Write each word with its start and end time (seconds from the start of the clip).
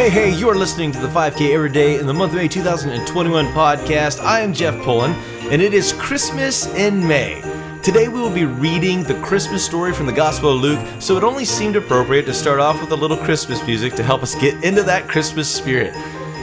Hey, 0.00 0.08
hey, 0.08 0.34
you 0.34 0.48
are 0.48 0.56
listening 0.56 0.92
to 0.92 0.98
the 0.98 1.08
5K 1.08 1.52
Every 1.52 1.68
Day 1.68 1.98
in 1.98 2.06
the 2.06 2.14
month 2.14 2.32
of 2.32 2.38
May 2.38 2.48
2021 2.48 3.48
podcast. 3.48 4.18
I 4.24 4.40
am 4.40 4.54
Jeff 4.54 4.82
Pullen, 4.82 5.12
and 5.52 5.60
it 5.60 5.74
is 5.74 5.92
Christmas 5.92 6.64
in 6.68 7.06
May. 7.06 7.42
Today 7.82 8.08
we 8.08 8.18
will 8.18 8.32
be 8.32 8.46
reading 8.46 9.02
the 9.02 9.20
Christmas 9.20 9.62
story 9.62 9.92
from 9.92 10.06
the 10.06 10.12
Gospel 10.12 10.54
of 10.54 10.62
Luke, 10.62 11.02
so 11.02 11.18
it 11.18 11.22
only 11.22 11.44
seemed 11.44 11.76
appropriate 11.76 12.24
to 12.24 12.32
start 12.32 12.60
off 12.60 12.80
with 12.80 12.92
a 12.92 12.96
little 12.96 13.18
Christmas 13.18 13.62
music 13.66 13.92
to 13.92 14.02
help 14.02 14.22
us 14.22 14.34
get 14.34 14.64
into 14.64 14.82
that 14.84 15.06
Christmas 15.06 15.54
spirit. 15.54 15.92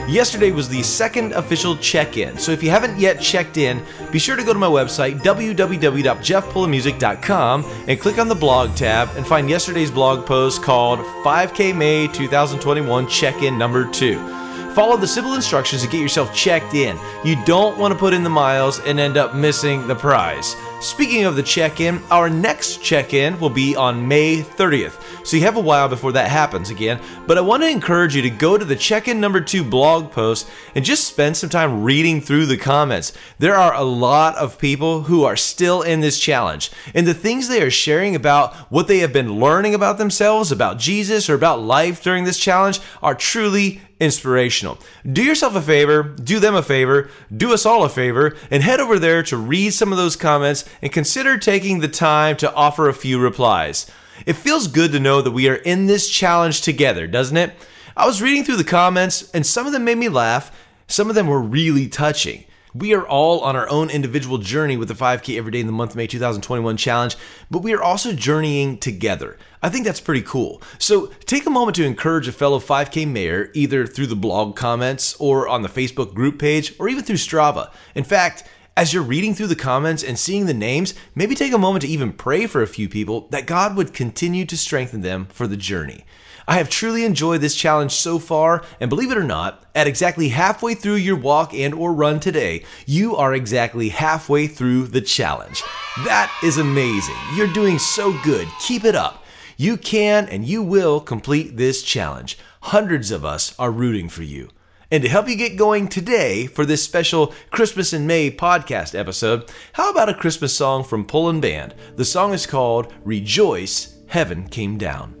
Yesterday 0.08 0.50
was 0.52 0.70
the 0.70 0.82
second 0.82 1.34
official 1.34 1.76
check 1.76 2.16
in, 2.16 2.38
so 2.38 2.50
if 2.50 2.62
you 2.62 2.70
haven't 2.70 2.98
yet 2.98 3.20
checked 3.20 3.58
in, 3.58 3.84
be 4.10 4.18
sure 4.18 4.36
to 4.36 4.42
go 4.42 4.54
to 4.54 4.58
my 4.58 4.66
website, 4.66 5.20
www.jeffpullenmusic.com, 5.20 7.64
and 7.86 8.00
click 8.00 8.18
on 8.18 8.28
the 8.28 8.34
blog 8.34 8.74
tab 8.74 9.10
and 9.16 9.26
find 9.26 9.50
yesterday's 9.50 9.90
blog 9.90 10.24
post 10.24 10.62
called 10.62 11.00
5K 11.00 11.76
May 11.76 12.08
2021 12.08 13.06
Check 13.06 13.42
In 13.42 13.58
Number 13.58 13.84
2. 13.90 14.72
Follow 14.72 14.96
the 14.96 15.06
simple 15.06 15.34
instructions 15.34 15.82
to 15.82 15.88
get 15.88 16.00
yourself 16.00 16.34
checked 16.34 16.72
in. 16.72 16.98
You 17.22 17.36
don't 17.44 17.76
want 17.76 17.92
to 17.92 17.98
put 17.98 18.14
in 18.14 18.22
the 18.22 18.30
miles 18.30 18.80
and 18.80 18.98
end 18.98 19.18
up 19.18 19.34
missing 19.34 19.86
the 19.88 19.94
prize. 19.94 20.56
Speaking 20.80 21.24
of 21.24 21.34
the 21.34 21.42
check 21.42 21.80
in, 21.80 22.00
our 22.08 22.30
next 22.30 22.84
check 22.84 23.12
in 23.12 23.40
will 23.40 23.50
be 23.50 23.74
on 23.74 24.06
May 24.06 24.42
30th, 24.42 25.26
so 25.26 25.36
you 25.36 25.42
have 25.42 25.56
a 25.56 25.60
while 25.60 25.88
before 25.88 26.12
that 26.12 26.30
happens 26.30 26.70
again. 26.70 27.00
But 27.26 27.36
I 27.36 27.40
want 27.40 27.64
to 27.64 27.68
encourage 27.68 28.14
you 28.14 28.22
to 28.22 28.30
go 28.30 28.56
to 28.56 28.64
the 28.64 28.76
check 28.76 29.08
in 29.08 29.20
number 29.20 29.40
two 29.40 29.64
blog 29.64 30.12
post 30.12 30.48
and 30.76 30.84
just 30.84 31.08
spend 31.08 31.36
some 31.36 31.50
time 31.50 31.82
reading 31.82 32.20
through 32.20 32.46
the 32.46 32.56
comments. 32.56 33.12
There 33.40 33.56
are 33.56 33.74
a 33.74 33.82
lot 33.82 34.36
of 34.36 34.56
people 34.56 35.02
who 35.02 35.24
are 35.24 35.36
still 35.36 35.82
in 35.82 35.98
this 35.98 36.20
challenge, 36.20 36.70
and 36.94 37.08
the 37.08 37.12
things 37.12 37.48
they 37.48 37.60
are 37.60 37.72
sharing 37.72 38.14
about 38.14 38.54
what 38.70 38.86
they 38.86 38.98
have 38.98 39.12
been 39.12 39.40
learning 39.40 39.74
about 39.74 39.98
themselves, 39.98 40.52
about 40.52 40.78
Jesus, 40.78 41.28
or 41.28 41.34
about 41.34 41.60
life 41.60 42.04
during 42.04 42.22
this 42.22 42.38
challenge 42.38 42.78
are 43.02 43.16
truly 43.16 43.80
inspirational. 44.00 44.78
Do 45.10 45.22
yourself 45.22 45.56
a 45.56 45.62
favor, 45.62 46.02
do 46.02 46.38
them 46.38 46.54
a 46.54 46.62
favor, 46.62 47.10
do 47.36 47.52
us 47.52 47.66
all 47.66 47.84
a 47.84 47.88
favor, 47.88 48.36
and 48.50 48.62
head 48.62 48.80
over 48.80 48.98
there 48.98 49.22
to 49.24 49.36
read 49.36 49.70
some 49.70 49.92
of 49.92 49.98
those 49.98 50.16
comments 50.16 50.64
and 50.82 50.92
consider 50.92 51.38
taking 51.38 51.80
the 51.80 51.88
time 51.88 52.36
to 52.38 52.52
offer 52.54 52.88
a 52.88 52.94
few 52.94 53.18
replies. 53.18 53.90
It 54.26 54.34
feels 54.34 54.66
good 54.66 54.92
to 54.92 55.00
know 55.00 55.22
that 55.22 55.30
we 55.30 55.48
are 55.48 55.54
in 55.54 55.86
this 55.86 56.10
challenge 56.10 56.62
together, 56.62 57.06
doesn't 57.06 57.36
it? 57.36 57.54
I 57.96 58.06
was 58.06 58.22
reading 58.22 58.44
through 58.44 58.56
the 58.56 58.64
comments, 58.64 59.30
and 59.32 59.44
some 59.44 59.66
of 59.66 59.72
them 59.72 59.84
made 59.84 59.98
me 59.98 60.08
laugh, 60.08 60.56
some 60.86 61.08
of 61.08 61.14
them 61.14 61.26
were 61.26 61.40
really 61.40 61.88
touching. 61.88 62.44
We 62.74 62.94
are 62.94 63.06
all 63.06 63.40
on 63.40 63.56
our 63.56 63.68
own 63.68 63.90
individual 63.90 64.38
journey 64.38 64.76
with 64.76 64.88
the 64.88 64.94
5K 64.94 65.38
Every 65.38 65.50
Day 65.50 65.60
in 65.60 65.66
the 65.66 65.72
Month 65.72 65.92
of 65.92 65.96
May 65.96 66.06
2021 66.06 66.76
challenge, 66.76 67.16
but 67.50 67.62
we 67.62 67.72
are 67.72 67.82
also 67.82 68.12
journeying 68.12 68.78
together. 68.78 69.38
I 69.62 69.70
think 69.70 69.84
that's 69.84 70.00
pretty 70.00 70.22
cool. 70.22 70.62
So 70.78 71.06
take 71.26 71.46
a 71.46 71.50
moment 71.50 71.76
to 71.76 71.84
encourage 71.84 72.28
a 72.28 72.32
fellow 72.32 72.60
5K 72.60 73.08
mayor 73.08 73.50
either 73.54 73.86
through 73.86 74.06
the 74.08 74.16
blog 74.16 74.54
comments 74.54 75.16
or 75.18 75.48
on 75.48 75.62
the 75.62 75.68
Facebook 75.68 76.14
group 76.14 76.38
page 76.38 76.74
or 76.78 76.88
even 76.88 77.04
through 77.04 77.16
Strava. 77.16 77.72
In 77.94 78.04
fact, 78.04 78.44
as 78.78 78.92
you're 78.92 79.02
reading 79.02 79.34
through 79.34 79.48
the 79.48 79.56
comments 79.56 80.04
and 80.04 80.16
seeing 80.16 80.46
the 80.46 80.54
names, 80.54 80.94
maybe 81.12 81.34
take 81.34 81.52
a 81.52 81.58
moment 81.58 81.82
to 81.82 81.88
even 81.88 82.12
pray 82.12 82.46
for 82.46 82.62
a 82.62 82.66
few 82.68 82.88
people 82.88 83.26
that 83.32 83.44
God 83.44 83.76
would 83.76 83.92
continue 83.92 84.46
to 84.46 84.56
strengthen 84.56 85.00
them 85.00 85.26
for 85.32 85.48
the 85.48 85.56
journey. 85.56 86.04
I 86.46 86.58
have 86.58 86.70
truly 86.70 87.04
enjoyed 87.04 87.40
this 87.40 87.56
challenge 87.56 87.90
so 87.90 88.20
far, 88.20 88.62
and 88.78 88.88
believe 88.88 89.10
it 89.10 89.18
or 89.18 89.24
not, 89.24 89.66
at 89.74 89.88
exactly 89.88 90.28
halfway 90.28 90.76
through 90.76 90.94
your 90.94 91.16
walk 91.16 91.52
and 91.52 91.74
or 91.74 91.92
run 91.92 92.20
today, 92.20 92.64
you 92.86 93.16
are 93.16 93.34
exactly 93.34 93.88
halfway 93.88 94.46
through 94.46 94.86
the 94.86 95.00
challenge. 95.00 95.60
That 96.04 96.32
is 96.44 96.58
amazing. 96.58 97.16
You're 97.34 97.52
doing 97.52 97.80
so 97.80 98.16
good. 98.22 98.46
Keep 98.60 98.84
it 98.84 98.94
up. 98.94 99.24
You 99.56 99.76
can 99.76 100.28
and 100.28 100.44
you 100.44 100.62
will 100.62 101.00
complete 101.00 101.56
this 101.56 101.82
challenge. 101.82 102.38
Hundreds 102.60 103.10
of 103.10 103.24
us 103.24 103.58
are 103.58 103.72
rooting 103.72 104.08
for 104.08 104.22
you. 104.22 104.50
And 104.90 105.02
to 105.02 105.08
help 105.08 105.28
you 105.28 105.36
get 105.36 105.56
going 105.56 105.88
today 105.88 106.46
for 106.46 106.64
this 106.64 106.82
special 106.82 107.34
Christmas 107.50 107.92
in 107.92 108.06
May 108.06 108.30
podcast 108.30 108.98
episode, 108.98 109.50
how 109.74 109.90
about 109.90 110.08
a 110.08 110.14
Christmas 110.14 110.56
song 110.56 110.82
from 110.82 111.04
Pullen 111.04 111.42
Band? 111.42 111.74
The 111.96 112.06
song 112.06 112.32
is 112.32 112.46
called 112.46 112.90
Rejoice, 113.04 113.98
Heaven 114.06 114.48
Came 114.48 114.78
Down. 114.78 115.14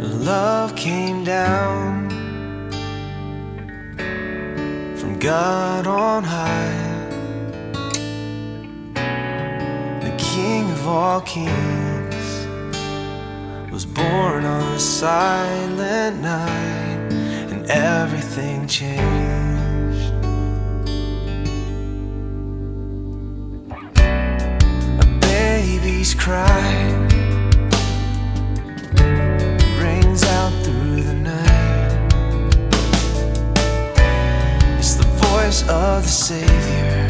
Love 0.00 0.74
came 0.74 1.22
down 1.22 2.08
from 4.96 5.18
God 5.18 5.86
on 5.86 6.24
high, 6.24 7.08
the 10.00 10.14
King 10.16 10.70
of 10.70 10.86
all 10.86 11.20
kings 11.20 12.46
was 13.70 13.84
born 13.84 14.44
on 14.44 14.72
a 14.72 14.78
silent 14.78 16.20
night, 16.22 16.99
everything 17.70 18.66
changed. 18.66 20.12
A 24.98 25.18
baby's 25.20 26.14
cry 26.14 26.72
rings 29.80 30.24
out 30.24 30.52
through 30.64 31.02
the 31.02 31.14
night. 31.14 32.14
It's 34.78 34.94
the 34.94 35.06
voice 35.28 35.62
of 35.68 36.02
the 36.02 36.08
Savior 36.08 37.06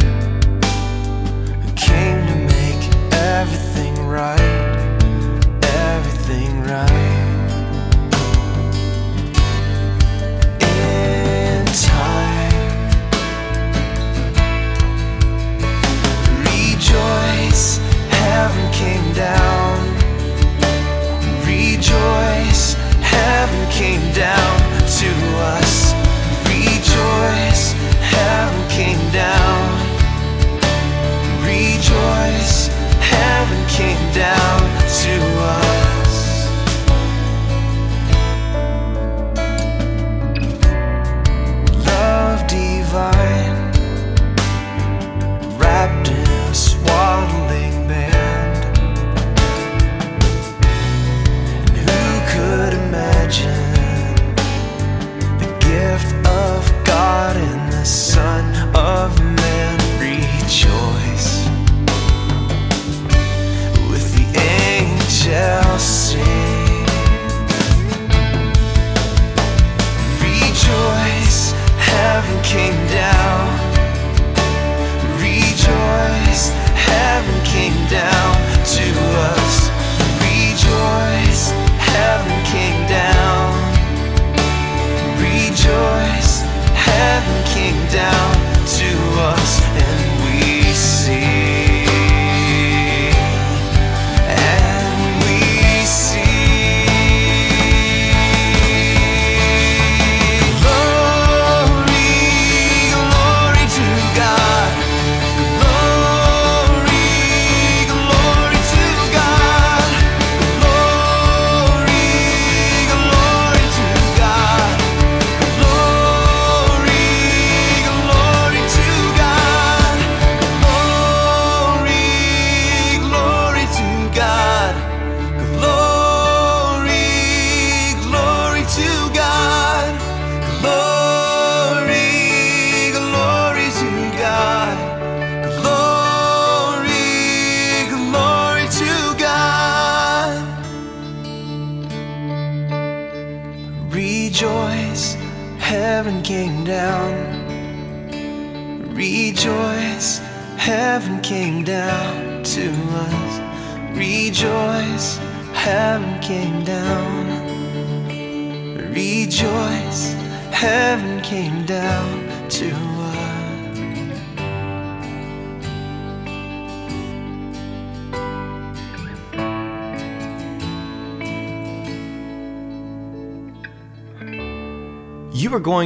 who 1.63 1.73
came 1.75 2.27
to 2.27 2.37
make 2.37 3.15
everything 3.15 4.07
right, 4.07 4.41
everything 5.63 6.63
right. 6.65 7.10
Heaven 18.41 18.73
came 18.73 19.13
down. 19.13 19.77
Rejoice, 21.45 22.73
heaven 23.03 23.63
came 23.71 24.05
down 24.15 24.57
to 24.99 25.11
us. 25.53 25.93
Rejoice 26.49 27.65
heaven 28.15 28.63
came 28.71 29.05
down. 29.13 29.67
Rejoice, 31.45 32.69
heaven 33.13 33.61
came 33.69 34.05
down 34.15 34.61
to 35.03 35.15
us. 35.57 35.90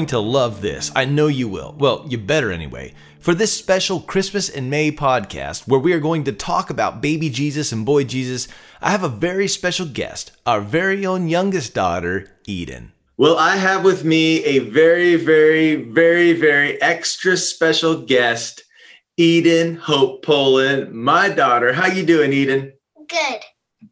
Going 0.04 0.22
to 0.22 0.30
love 0.30 0.60
this. 0.60 0.92
I 0.94 1.06
know 1.06 1.28
you 1.28 1.48
will. 1.48 1.74
Well, 1.78 2.04
you 2.06 2.18
better 2.18 2.52
anyway. 2.52 2.92
For 3.20 3.34
this 3.34 3.56
special 3.56 4.00
Christmas 4.00 4.50
in 4.50 4.68
May 4.68 4.92
podcast, 4.92 5.66
where 5.66 5.80
we 5.80 5.94
are 5.94 5.98
going 5.98 6.24
to 6.24 6.32
talk 6.32 6.68
about 6.68 7.00
baby 7.00 7.30
Jesus 7.30 7.72
and 7.72 7.86
boy 7.86 8.04
Jesus, 8.04 8.46
I 8.82 8.90
have 8.90 9.02
a 9.02 9.08
very 9.08 9.48
special 9.48 9.86
guest, 9.86 10.32
our 10.44 10.60
very 10.60 11.06
own 11.06 11.28
youngest 11.28 11.72
daughter, 11.72 12.36
Eden. 12.46 12.92
Well, 13.16 13.38
I 13.38 13.56
have 13.56 13.82
with 13.82 14.04
me 14.04 14.44
a 14.44 14.58
very, 14.58 15.16
very, 15.16 15.76
very, 15.76 16.34
very 16.34 16.78
extra 16.82 17.38
special 17.38 18.02
guest, 18.02 18.62
Eden 19.16 19.76
Hope 19.76 20.22
Pullen, 20.22 20.94
my 20.94 21.30
daughter. 21.30 21.72
How 21.72 21.86
you 21.86 22.04
doing, 22.04 22.34
Eden? 22.34 22.74
Good. 23.08 23.40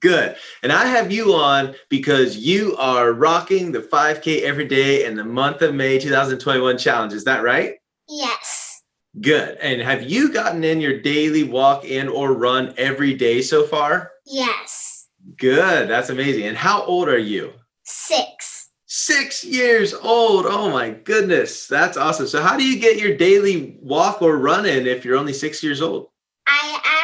Good. 0.00 0.36
And 0.62 0.72
I 0.72 0.84
have 0.86 1.10
you 1.10 1.34
on 1.34 1.74
because 1.88 2.36
you 2.36 2.76
are 2.76 3.12
rocking 3.12 3.72
the 3.72 3.80
5K 3.80 4.42
every 4.42 4.66
day 4.66 5.04
in 5.04 5.16
the 5.16 5.24
month 5.24 5.62
of 5.62 5.74
May 5.74 5.98
2021 5.98 6.78
challenge. 6.78 7.12
Is 7.12 7.24
that 7.24 7.42
right? 7.42 7.74
Yes. 8.08 8.82
Good. 9.20 9.58
And 9.60 9.82
have 9.82 10.10
you 10.10 10.32
gotten 10.32 10.64
in 10.64 10.80
your 10.80 11.00
daily 11.00 11.42
walk 11.42 11.84
in 11.84 12.08
or 12.08 12.32
run 12.32 12.74
every 12.76 13.14
day 13.14 13.42
so 13.42 13.66
far? 13.66 14.12
Yes. 14.26 15.08
Good. 15.36 15.88
That's 15.88 16.10
amazing. 16.10 16.44
And 16.44 16.56
how 16.56 16.82
old 16.84 17.08
are 17.08 17.18
you? 17.18 17.52
Six. 17.84 18.70
Six 18.86 19.44
years 19.44 19.94
old. 19.94 20.46
Oh 20.46 20.70
my 20.70 20.90
goodness. 20.90 21.66
That's 21.66 21.96
awesome. 21.96 22.26
So, 22.26 22.42
how 22.42 22.56
do 22.56 22.64
you 22.64 22.78
get 22.78 22.98
your 22.98 23.16
daily 23.16 23.78
walk 23.80 24.22
or 24.22 24.36
run 24.36 24.66
in 24.66 24.86
if 24.86 25.04
you're 25.04 25.16
only 25.16 25.32
six 25.32 25.62
years 25.62 25.80
old? 25.80 26.08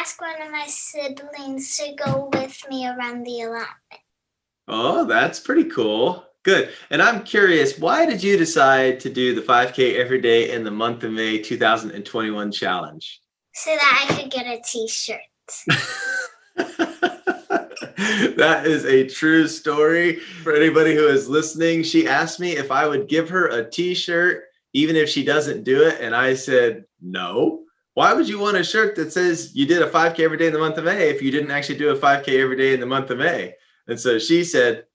I 0.09 0.11
asked 0.11 0.21
one 0.21 0.41
of 0.41 0.51
my 0.51 0.65
siblings 0.65 1.77
to 1.77 1.93
go 1.93 2.29
with 2.33 2.65
me 2.69 2.87
around 2.87 3.25
the 3.25 3.41
allotment. 3.41 4.01
Oh, 4.67 5.05
that's 5.05 5.39
pretty 5.39 5.65
cool. 5.65 6.25
Good. 6.43 6.69
And 6.89 7.01
I'm 7.01 7.23
curious, 7.23 7.77
why 7.77 8.07
did 8.07 8.23
you 8.23 8.35
decide 8.37 8.99
to 9.01 9.09
do 9.09 9.35
the 9.35 9.41
5K 9.41 9.97
every 9.97 10.19
day 10.19 10.51
in 10.51 10.63
the 10.63 10.71
month 10.71 11.03
of 11.03 11.11
May 11.11 11.37
2021 11.39 12.51
challenge? 12.51 13.21
So 13.53 13.69
that 13.71 14.07
I 14.09 14.15
could 14.15 14.31
get 14.31 14.47
a 14.47 14.59
t 14.65 14.87
shirt. 14.87 15.19
that 18.37 18.65
is 18.65 18.85
a 18.85 19.07
true 19.07 19.47
story. 19.47 20.15
For 20.43 20.55
anybody 20.55 20.95
who 20.95 21.07
is 21.07 21.29
listening, 21.29 21.83
she 21.83 22.07
asked 22.07 22.39
me 22.39 22.57
if 22.57 22.71
I 22.71 22.87
would 22.87 23.09
give 23.09 23.29
her 23.29 23.47
a 23.49 23.69
t 23.69 23.93
shirt, 23.93 24.45
even 24.73 24.95
if 24.95 25.07
she 25.09 25.23
doesn't 25.23 25.65
do 25.65 25.83
it. 25.83 25.99
And 26.01 26.15
I 26.15 26.33
said, 26.33 26.85
no. 27.01 27.65
Why 27.99 28.13
would 28.13 28.29
you 28.29 28.39
want 28.39 28.55
a 28.55 28.63
shirt 28.63 28.95
that 28.95 29.11
says 29.11 29.53
you 29.53 29.65
did 29.65 29.81
a 29.81 29.89
5K 29.89 30.21
every 30.21 30.37
day 30.37 30.47
in 30.47 30.53
the 30.53 30.59
month 30.59 30.77
of 30.77 30.85
May 30.85 31.09
if 31.09 31.21
you 31.21 31.31
didn't 31.31 31.51
actually 31.51 31.79
do 31.79 31.89
a 31.89 31.97
5K 31.97 32.39
every 32.39 32.55
day 32.55 32.73
in 32.73 32.79
the 32.79 32.85
month 32.85 33.09
of 33.09 33.17
May? 33.17 33.55
And 33.89 33.99
so 33.99 34.17
she 34.17 34.45
said, 34.45 34.85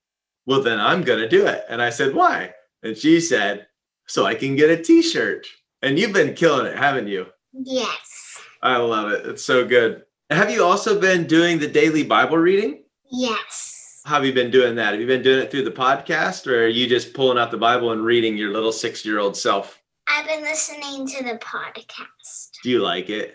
well, 0.47 0.63
then 0.63 0.81
I'm 0.81 1.03
going 1.03 1.19
to 1.19 1.29
do 1.29 1.47
it. 1.47 1.67
And 1.69 1.83
I 1.83 1.91
said, 1.91 2.15
why? 2.15 2.55
And 2.83 2.97
she 2.97 3.21
said, 3.21 3.67
so 4.07 4.25
I 4.25 4.35
can 4.35 4.57
get 4.57 4.71
a 4.71 4.83
t 4.83 5.03
shirt. 5.03 5.47
And 5.83 5.99
you've 5.99 6.15
been 6.15 6.33
killing 6.33 6.65
it, 6.65 6.79
haven't 6.79 7.09
you? 7.09 7.27
Yes. 7.53 8.41
I 8.63 8.79
love 8.79 9.13
it. 9.13 9.27
It's 9.27 9.45
so 9.45 9.67
good. 9.67 10.05
Have 10.31 10.51
you 10.51 10.65
also 10.65 10.99
been 10.99 11.27
doing 11.27 11.59
the 11.59 11.69
daily 11.69 12.05
Bible 12.05 12.39
reading? 12.39 12.85
Yes. 13.13 14.01
How 14.07 14.15
have 14.15 14.25
you 14.25 14.33
been 14.33 14.51
doing 14.51 14.77
that? 14.77 14.93
Have 14.93 15.01
you 15.03 15.07
been 15.07 15.21
doing 15.21 15.43
it 15.43 15.51
through 15.51 15.65
the 15.65 15.71
podcast 15.71 16.47
or 16.47 16.65
are 16.65 16.69
you 16.69 16.87
just 16.87 17.13
pulling 17.13 17.37
out 17.37 17.51
the 17.51 17.59
Bible 17.59 17.93
and 17.93 18.03
reading 18.03 18.39
your 18.39 18.51
little 18.51 18.73
six 18.73 19.05
year 19.05 19.19
old 19.19 19.37
self? 19.37 19.83
I've 20.09 20.27
been 20.27 20.43
listening 20.43 21.07
to 21.07 21.23
the 21.23 21.39
podcast. 21.39 22.54
Do 22.65 22.71
you 22.71 22.81
like 22.81 23.11
it? 23.11 23.35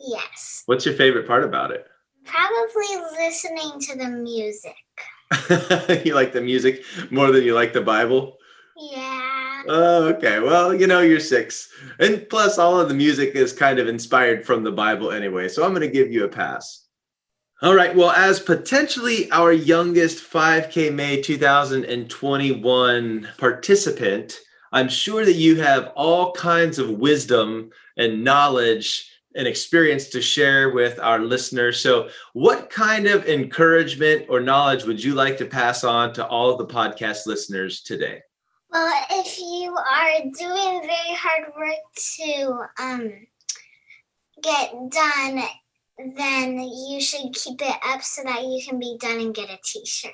Yes. 0.00 0.64
What's 0.66 0.84
your 0.84 0.96
favorite 0.96 1.28
part 1.28 1.44
about 1.44 1.70
it? 1.70 1.86
Probably 2.24 2.96
listening 3.16 3.78
to 3.78 3.96
the 3.96 4.08
music. 4.08 4.74
you 6.04 6.16
like 6.16 6.32
the 6.32 6.40
music 6.40 6.82
more 7.12 7.30
than 7.30 7.44
you 7.44 7.54
like 7.54 7.72
the 7.72 7.80
Bible? 7.80 8.36
Yeah. 8.76 9.62
Oh, 9.68 10.08
okay. 10.08 10.40
Well, 10.40 10.74
you 10.74 10.88
know, 10.88 11.00
you're 11.00 11.20
six. 11.20 11.68
And 12.00 12.28
plus, 12.28 12.58
all 12.58 12.80
of 12.80 12.88
the 12.88 12.94
music 12.94 13.36
is 13.36 13.52
kind 13.52 13.78
of 13.78 13.86
inspired 13.86 14.44
from 14.44 14.64
the 14.64 14.72
Bible 14.72 15.12
anyway. 15.12 15.46
So 15.46 15.64
I'm 15.64 15.70
going 15.70 15.82
to 15.82 15.88
give 15.88 16.10
you 16.10 16.24
a 16.24 16.28
pass. 16.28 16.88
All 17.62 17.76
right. 17.76 17.94
Well, 17.94 18.10
as 18.10 18.40
potentially 18.40 19.30
our 19.30 19.52
youngest 19.52 20.28
5K 20.28 20.92
May 20.92 21.22
2021 21.22 23.28
participant, 23.38 24.40
I'm 24.72 24.88
sure 24.88 25.24
that 25.24 25.34
you 25.34 25.60
have 25.60 25.92
all 25.94 26.32
kinds 26.32 26.80
of 26.80 26.90
wisdom 26.90 27.70
and 27.96 28.22
knowledge 28.24 29.10
and 29.34 29.46
experience 29.46 30.08
to 30.08 30.22
share 30.22 30.70
with 30.70 30.98
our 30.98 31.18
listeners. 31.20 31.78
So, 31.80 32.08
what 32.32 32.70
kind 32.70 33.06
of 33.06 33.26
encouragement 33.26 34.26
or 34.28 34.40
knowledge 34.40 34.84
would 34.84 35.02
you 35.02 35.14
like 35.14 35.36
to 35.38 35.44
pass 35.44 35.84
on 35.84 36.12
to 36.14 36.26
all 36.26 36.50
of 36.50 36.58
the 36.58 36.66
podcast 36.66 37.26
listeners 37.26 37.82
today? 37.82 38.22
Well, 38.70 38.92
if 39.10 39.38
you 39.38 39.74
are 39.76 40.20
doing 40.20 40.80
very 40.82 41.14
hard 41.14 41.52
work 41.56 41.78
to 42.16 42.82
um, 42.82 43.26
get 44.42 44.72
done, 44.90 45.42
then 46.16 46.58
you 46.58 47.00
should 47.00 47.32
keep 47.32 47.60
it 47.62 47.76
up 47.86 48.02
so 48.02 48.22
that 48.24 48.42
you 48.42 48.60
can 48.66 48.78
be 48.78 48.96
done 49.00 49.20
and 49.20 49.34
get 49.34 49.50
a 49.50 49.58
t 49.64 49.84
shirt. 49.84 50.12